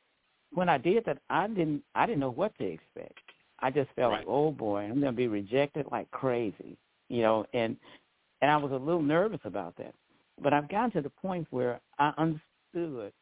when 0.52 0.68
I 0.68 0.78
did 0.78 1.04
that, 1.06 1.18
I 1.30 1.48
didn't 1.48 1.82
I 1.94 2.06
didn't 2.06 2.20
know 2.20 2.30
what 2.30 2.56
to 2.58 2.64
expect. 2.64 3.18
I 3.60 3.70
just 3.70 3.90
felt 3.96 4.12
right. 4.12 4.18
like, 4.18 4.26
oh 4.28 4.50
boy, 4.50 4.82
I'm 4.82 5.00
going 5.00 5.12
to 5.12 5.12
be 5.12 5.28
rejected 5.28 5.86
like 5.90 6.10
crazy, 6.10 6.76
you 7.08 7.22
know. 7.22 7.46
And 7.54 7.76
and 8.42 8.50
I 8.50 8.56
was 8.56 8.72
a 8.72 8.76
little 8.76 9.02
nervous 9.02 9.40
about 9.44 9.76
that. 9.78 9.94
But 10.40 10.52
I've 10.52 10.68
gotten 10.68 10.90
to 10.92 11.02
the 11.02 11.10
point 11.10 11.46
where 11.50 11.80
I 11.98 12.12
understood 12.18 13.12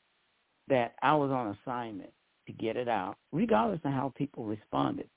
that 0.68 0.94
I 1.03 1.14
was 1.14 1.31
on 1.31 1.57
assignment 1.62 2.11
to 2.46 2.53
get 2.53 2.77
it 2.77 2.88
out, 2.88 3.16
regardless 3.33 3.81
of 3.85 3.92
how 3.92 4.12
people 4.16 4.44
responded. 4.44 5.09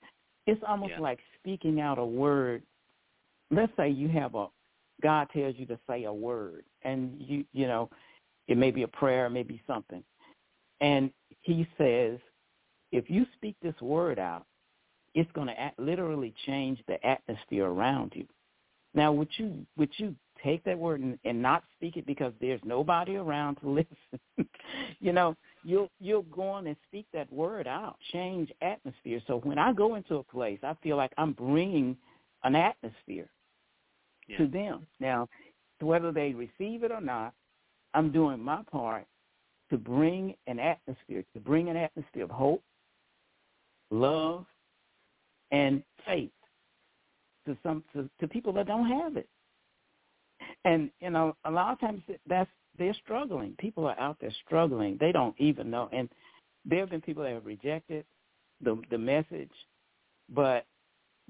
It's 0.45 0.62
almost 0.67 0.93
yeah. 0.93 0.99
like 0.99 1.19
speaking 1.39 1.79
out 1.79 1.99
a 1.99 2.06
word. 2.06 2.63
Let's 3.51 3.71
say 3.77 3.89
you 3.89 4.10
have 4.10 4.36
a 4.36 4.47
God 5.01 5.27
tells 5.34 5.56
you 5.58 5.65
to 5.67 5.79
say 5.88 6.06
a 6.06 6.13
word, 6.13 6.63
and 6.84 7.15
you 7.19 7.45
you 7.53 7.67
know, 7.67 7.89
it 8.47 8.58
may 8.58 8.71
be 8.71 8.84
a 8.84 8.88
prayer, 8.88 9.25
it 9.25 9.32
may 9.32 9.43
be 9.43 9.62
something, 9.67 10.03
and 10.82 11.12
He 11.41 11.67
says, 11.77 12.19
if 12.91 13.10
you 13.10 13.25
speak 13.36 13.56
this 13.62 13.79
word 13.82 14.19
out, 14.19 14.45
it's 15.13 15.32
going 15.34 15.47
to 15.47 15.71
literally 15.77 16.34
change 16.45 16.79
the 16.88 17.03
atmosphere 17.06 17.65
around 17.65 18.13
you. 18.15 18.25
Now, 18.93 19.12
would 19.12 19.29
you 19.38 19.65
would 19.77 19.91
you 19.97 20.15
take 20.43 20.63
that 20.63 20.77
word 20.77 21.01
and, 21.01 21.17
and 21.25 21.41
not 21.41 21.63
speak 21.75 21.97
it 21.97 22.06
because 22.06 22.34
there's 22.41 22.62
nobody 22.63 23.15
around 23.15 23.56
to 23.56 23.69
listen? 24.38 24.49
you 24.99 25.13
know, 25.13 25.36
you'll 25.63 25.89
you'll 25.99 26.23
go 26.23 26.43
on 26.43 26.67
and 26.67 26.75
speak 26.88 27.06
that 27.13 27.32
word 27.32 27.67
out, 27.67 27.95
change 28.12 28.51
atmosphere. 28.62 29.21
So 29.27 29.39
when 29.43 29.58
I 29.58 29.73
go 29.73 29.95
into 29.95 30.15
a 30.15 30.23
place, 30.23 30.60
I 30.63 30.75
feel 30.84 30.97
like 30.97 31.12
I'm 31.17 31.34
bringing 31.34 31.97
an 32.43 32.56
atmosphere 32.56 33.29
yeah. 34.27 34.38
to 34.38 34.47
them. 34.47 34.86
Now, 34.99 35.27
whether 35.79 36.12
they 36.12 36.34
receive 36.34 36.84
it 36.84 36.91
or 36.91 37.01
not, 37.01 37.34
I'm 37.93 38.12
doing 38.12 38.39
my 38.39 38.62
part 38.71 39.06
to 39.69 39.77
bring 39.77 40.36
an 40.47 40.60
atmosphere, 40.60 41.23
to 41.34 41.39
bring 41.39 41.69
an 41.69 41.77
atmosphere 41.77 42.23
of 42.23 42.29
hope, 42.29 42.63
love, 43.91 44.45
and 45.51 45.84
faith 46.06 46.32
to 47.45 47.58
some 47.63 47.84
to, 47.93 48.10
to 48.19 48.27
people 48.27 48.53
that 48.53 48.67
don't 48.67 48.89
have 48.89 49.17
it. 49.17 49.27
And 50.65 50.89
you 50.99 51.10
know, 51.10 51.36
a 51.45 51.52
lot 51.52 51.73
of 51.73 51.80
times 51.80 52.02
that's 52.28 52.49
they're 52.78 52.95
struggling. 53.04 53.56
People 53.60 53.86
are 53.86 53.99
out 53.99 54.17
there 54.19 54.34
struggling. 54.45 54.97
They 54.99 55.12
don't 55.12 55.36
even 55.38 55.69
know. 55.69 55.89
And 55.91 56.10
there 56.65 56.80
have 56.80 56.89
been 56.89 57.02
people 57.02 57.23
that 57.23 57.34
have 57.34 57.45
rejected 57.45 58.06
the 58.62 58.82
the 58.89 58.97
message, 58.97 59.52
but 60.34 60.65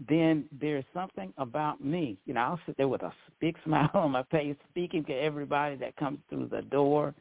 then 0.07 0.45
there's 0.59 0.85
something 0.93 1.33
about 1.37 1.83
me. 1.83 2.17
You 2.25 2.33
know, 2.33 2.41
I'll 2.41 2.59
sit 2.65 2.77
there 2.77 2.87
with 2.87 3.03
a 3.03 3.13
big 3.39 3.55
smile 3.65 3.89
on 3.93 4.11
my 4.11 4.23
face, 4.23 4.55
speaking 4.69 5.03
to 5.05 5.13
everybody 5.13 5.75
that 5.77 5.95
comes 5.95 6.19
through 6.29 6.47
the 6.51 6.61
door, 6.63 7.13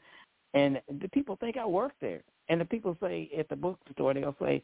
and 0.54 0.80
the 1.00 1.08
people 1.08 1.36
think 1.36 1.56
I 1.56 1.66
work 1.66 1.92
there. 2.00 2.22
And 2.48 2.60
the 2.60 2.64
people 2.64 2.96
say 3.00 3.30
at 3.38 3.48
the 3.48 3.56
bookstore, 3.56 4.14
they'll 4.14 4.36
say, 4.40 4.62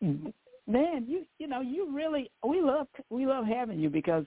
"Man, 0.00 1.06
you 1.06 1.24
you 1.38 1.46
know, 1.46 1.60
you 1.60 1.94
really 1.94 2.30
we 2.46 2.60
love 2.60 2.88
we 3.10 3.26
love 3.26 3.46
having 3.46 3.80
you 3.80 3.88
because 3.88 4.24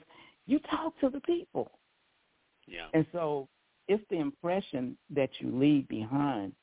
you 0.48 0.60
talk 0.72 1.00
to 1.02 1.10
the 1.10 1.22
people." 1.22 1.72
Yeah. 2.70 2.88
And 2.94 3.06
so 3.12 3.48
it's 3.88 4.04
the 4.10 4.18
impression 4.20 4.98
that 5.10 5.30
you 5.40 5.52
leave 5.52 5.88
behind. 5.88 6.54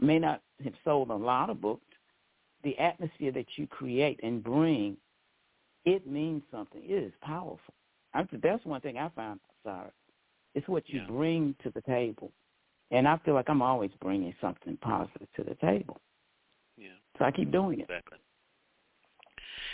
May 0.00 0.18
not 0.18 0.42
have 0.62 0.74
sold 0.84 1.10
a 1.10 1.14
lot 1.14 1.50
of 1.50 1.60
books. 1.60 1.82
The 2.62 2.78
atmosphere 2.78 3.32
that 3.32 3.46
you 3.56 3.66
create 3.66 4.20
and 4.22 4.44
bring, 4.44 4.96
it 5.84 6.06
means 6.06 6.42
something. 6.50 6.82
It 6.84 6.92
is 6.92 7.12
powerful. 7.22 7.74
I, 8.12 8.26
that's 8.42 8.64
one 8.64 8.80
thing 8.80 8.98
I 8.98 9.08
found, 9.10 9.40
Sorry, 9.64 9.90
It's 10.54 10.68
what 10.68 10.88
you 10.88 11.00
yeah. 11.00 11.06
bring 11.06 11.54
to 11.62 11.70
the 11.70 11.80
table. 11.82 12.32
And 12.90 13.06
I 13.06 13.18
feel 13.18 13.34
like 13.34 13.48
I'm 13.48 13.62
always 13.62 13.90
bringing 14.00 14.34
something 14.40 14.76
positive 14.82 15.28
to 15.36 15.44
the 15.44 15.54
table. 15.54 16.00
Yeah. 16.76 16.88
So 17.18 17.24
I 17.24 17.30
keep 17.30 17.52
doing 17.52 17.80
it. 17.80 17.84
Exactly. 17.84 18.18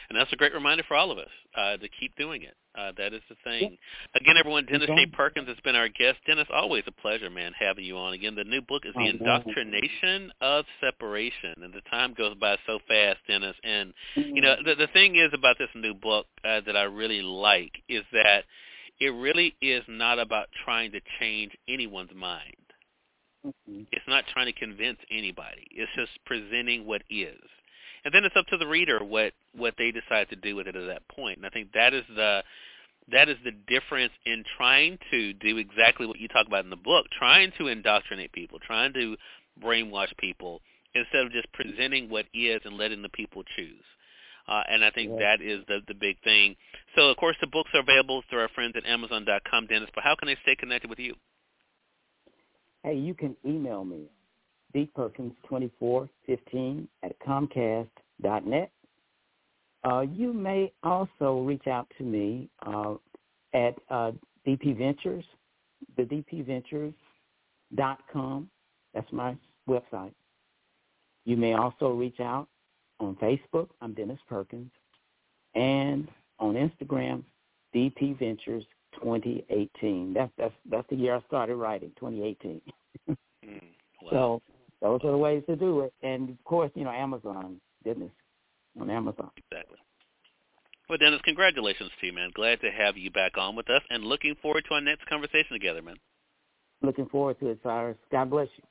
And 0.09 0.19
that's 0.19 0.33
a 0.33 0.37
great 0.37 0.55
reminder 0.55 0.85
for 0.87 0.97
all 0.97 1.11
of 1.11 1.19
us 1.19 1.31
uh, 1.57 1.77
to 1.79 1.89
keep 1.89 2.15
doing 2.17 2.43
it. 2.43 2.55
Uh, 2.77 2.93
that 2.99 3.15
is 3.15 3.23
the 3.29 3.37
thing. 3.43 3.63
Yeah. 3.73 4.21
Again, 4.21 4.37
everyone, 4.37 4.67
Dennis. 4.67 4.87
J. 4.87 5.07
Perkins 5.07 5.49
has 5.49 5.57
been 5.65 5.75
our 5.75 5.89
guest. 5.89 6.19
Dennis, 6.27 6.47
always 6.53 6.85
a 6.87 6.93
pleasure, 6.93 7.31
man, 7.31 7.53
having 7.59 7.85
you 7.85 7.97
on. 7.97 8.13
Again, 8.13 8.35
the 8.35 8.45
new 8.45 8.61
book 8.61 8.85
is 8.85 8.93
The 8.93 9.01
Oh, 9.01 9.05
man. 9.05 9.17
Indoctrination 9.17 10.31
of 10.43 10.67
Separation. 10.81 11.55
And 11.63 11.73
the 11.73 11.81
time 11.91 12.13
goes 12.13 12.35
by 12.35 12.57
so 12.67 12.79
fast, 12.87 13.19
Dennis. 13.27 13.57
And, 13.65 13.95
you 14.15 14.43
know, 14.43 14.57
the, 14.63 14.75
the 14.75 14.89
thing 14.89 15.17
is 15.17 15.31
about 15.33 15.57
this 15.59 15.71
new 15.75 15.95
book 15.95 16.27
uh, 16.45 16.61
that 16.67 16.77
I 16.77 16.83
really 16.83 17.23
like 17.23 17.73
is 17.89 18.05
that 18.13 18.45
it 19.01 19.09
really 19.11 19.55
is 19.63 19.83
not 19.89 20.19
about 20.19 20.49
trying 20.65 20.93
to 20.93 21.01
change 21.19 21.53
anyone's 21.69 22.15
mind. 22.15 22.57
Mhm. 23.47 23.87
It's 23.93 24.07
not 24.09 24.25
trying 24.33 24.47
to 24.47 24.53
convince 24.53 24.99
anybody. 25.11 25.67
It's 25.71 25.93
just 25.95 26.13
presenting 26.25 26.85
what 26.85 27.03
is. 27.09 27.41
And 28.07 28.15
then 28.15 28.25
it's 28.25 28.37
up 28.37 28.47
to 28.47 28.57
the 28.57 28.69
reader 28.69 29.03
what 29.03 29.33
what 29.53 29.75
they 29.77 29.91
decide 29.91 30.29
to 30.31 30.37
do 30.37 30.55
with 30.55 30.69
it 30.69 30.77
at 30.77 30.87
that 30.87 31.09
point. 31.09 31.39
And 31.39 31.47
I 31.47 31.51
think 31.51 31.73
that 31.73 31.93
is 31.93 32.05
the 32.15 32.45
that 33.11 33.29
is 33.29 33.37
the 33.45 33.51
difference 33.51 34.13
in 34.25 34.45
trying 34.57 34.97
to 35.11 35.33
do 35.33 35.57
exactly 35.59 36.07
what 36.07 36.21
you 36.21 36.29
talk 36.29 36.47
about 36.47 36.63
in 36.63 36.71
the 36.71 36.77
book, 36.77 37.07
trying 37.19 37.51
to 37.59 37.67
indoctrinate 37.67 38.31
people, 38.31 38.61
trying 38.65 38.93
to 38.93 39.17
brainwash 39.61 40.17
people 40.19 40.61
instead 40.95 41.27
of 41.27 41.33
just 41.33 41.53
presenting 41.53 42.09
what 42.09 42.27
is 42.33 42.61
and 42.65 42.77
letting 42.77 43.03
the 43.03 43.09
people 43.09 43.43
choose. 43.57 43.83
Uh, 44.47 44.63
and 44.69 44.85
I 44.85 44.91
think 44.91 45.11
Yeah. 45.11 45.19
that 45.19 45.43
is 45.43 45.67
the 45.67 45.81
the 45.89 45.95
big 45.95 46.17
thing. 46.21 46.55
So 46.95 47.11
of 47.11 47.17
course 47.17 47.37
the 47.41 47.49
books 47.49 47.71
are 47.75 47.81
available 47.81 48.23
through 48.31 48.39
our 48.39 48.49
friends 48.51 48.77
at 48.77 48.87
Amazon.com, 48.87 49.67
Dennis. 49.67 49.91
But 49.93 50.05
how 50.05 50.15
can 50.15 50.27
they 50.29 50.37
stay 50.43 50.55
connected 50.55 50.89
with 50.89 51.01
you? 51.01 51.17
Hey, 52.85 52.95
you 52.95 53.15
can 53.15 53.37
email 53.45 53.85
me, 53.85 54.05
dperkins2415 54.77 56.87
at 57.03 57.19
comcast 57.27 57.89
dot 58.23 58.47
net. 58.47 58.71
Uh, 59.85 60.01
you 60.01 60.33
may 60.33 60.73
also 60.83 61.41
reach 61.41 61.67
out 61.67 61.87
to 61.97 62.05
me 62.05 62.49
uh, 62.67 62.95
at 63.55 63.75
uh, 63.91 64.13
DP 64.47 64.77
Ventures, 64.77 65.25
the 65.97 66.03
dpventures.com. 66.03 68.51
That's 68.95 69.13
my 69.13 69.37
website. 69.69 70.13
You 71.25 71.37
may 71.37 71.55
also 71.55 71.91
reach 71.91 72.21
out 72.21 72.47
on 73.01 73.17
Facebook. 73.17 73.71
I'm 73.81 73.95
Dennis 73.95 74.21
Perkins. 74.29 74.71
And 75.55 76.07
on 76.39 76.55
Instagram, 76.55 77.25
DP 77.75 78.17
Ventures 78.19 78.65
2018. 78.95 80.15
That's, 80.15 80.31
that's, 80.39 80.55
that's 80.71 80.89
the 80.91 80.97
year 80.97 81.17
I 81.17 81.23
started 81.27 81.57
writing, 81.57 81.91
2018. 81.99 82.61
Mm, 83.45 83.61
wow. 84.03 84.11
So 84.11 84.43
those 84.87 85.01
are 85.05 85.11
the 85.11 85.19
ways 85.19 85.43
to 85.49 85.57
do 85.57 85.81
it. 85.81 85.93
And 86.03 86.31
of 86.31 86.45
course, 86.45 86.71
you 86.75 86.85
know, 86.85 86.91
Amazon, 86.91 87.61
goodness, 87.85 88.11
on 88.81 88.91
Amazon. 88.91 89.31
Exactly. 89.37 89.79
Well, 90.89 90.99
Dennis, 90.99 91.21
congratulations 91.25 91.91
to 92.01 92.07
you, 92.07 92.13
man. 92.13 92.31
Glad 92.35 92.61
to 92.61 92.71
have 92.71 92.97
you 92.97 93.11
back 93.11 93.37
on 93.37 93.57
with 93.57 93.69
us 93.69 93.83
and 93.91 94.05
looking 94.05 94.37
forward 94.41 94.65
to 94.69 94.75
our 94.75 94.81
next 94.81 95.07
conversation 95.07 95.53
together, 95.53 95.83
man. 95.83 95.97
Looking 96.83 97.07
forward 97.07 97.41
to 97.41 97.49
it, 97.49 97.59
Cyrus. 97.63 97.97
God 98.13 98.31
bless 98.31 98.49
you. 98.57 98.65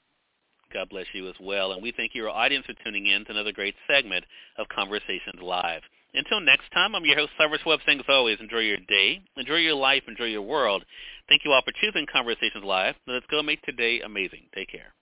God 0.72 0.90
bless 0.90 1.06
you 1.14 1.28
as 1.28 1.36
well. 1.42 1.74
And 1.74 1.84
we 1.84 1.92
thank 1.92 2.16
your 2.16 2.30
audience 2.30 2.66
for 2.66 2.74
tuning 2.84 3.08
in 3.08 3.26
to 3.26 3.32
another 3.32 3.52
great 3.52 3.76
segment 3.88 4.24
of 4.58 4.68
Conversations 4.70 5.42
Live. 5.42 5.82
Until 6.14 6.40
next 6.40 6.72
time, 6.74 6.96
I'm 6.96 7.04
your 7.04 7.18
host, 7.18 7.32
Cyrus 7.38 7.60
Webb, 7.66 7.80
saying 7.86 8.00
as 8.00 8.06
always, 8.08 8.38
enjoy 8.40 8.60
your 8.60 8.78
day, 8.88 9.22
enjoy 9.36 9.56
your 9.56 9.76
life, 9.76 10.04
enjoy 10.08 10.26
your 10.26 10.44
world. 10.44 10.86
Thank 11.28 11.42
you 11.44 11.52
all 11.52 11.62
for 11.66 11.74
choosing 11.82 12.06
Conversations 12.12 12.64
Live. 12.64 12.96
Let's 13.06 13.26
go 13.30 13.44
make 13.44 13.62
today 13.64 14.00
amazing. 14.00 14.44
Take 14.56 14.70
care. 14.70 14.94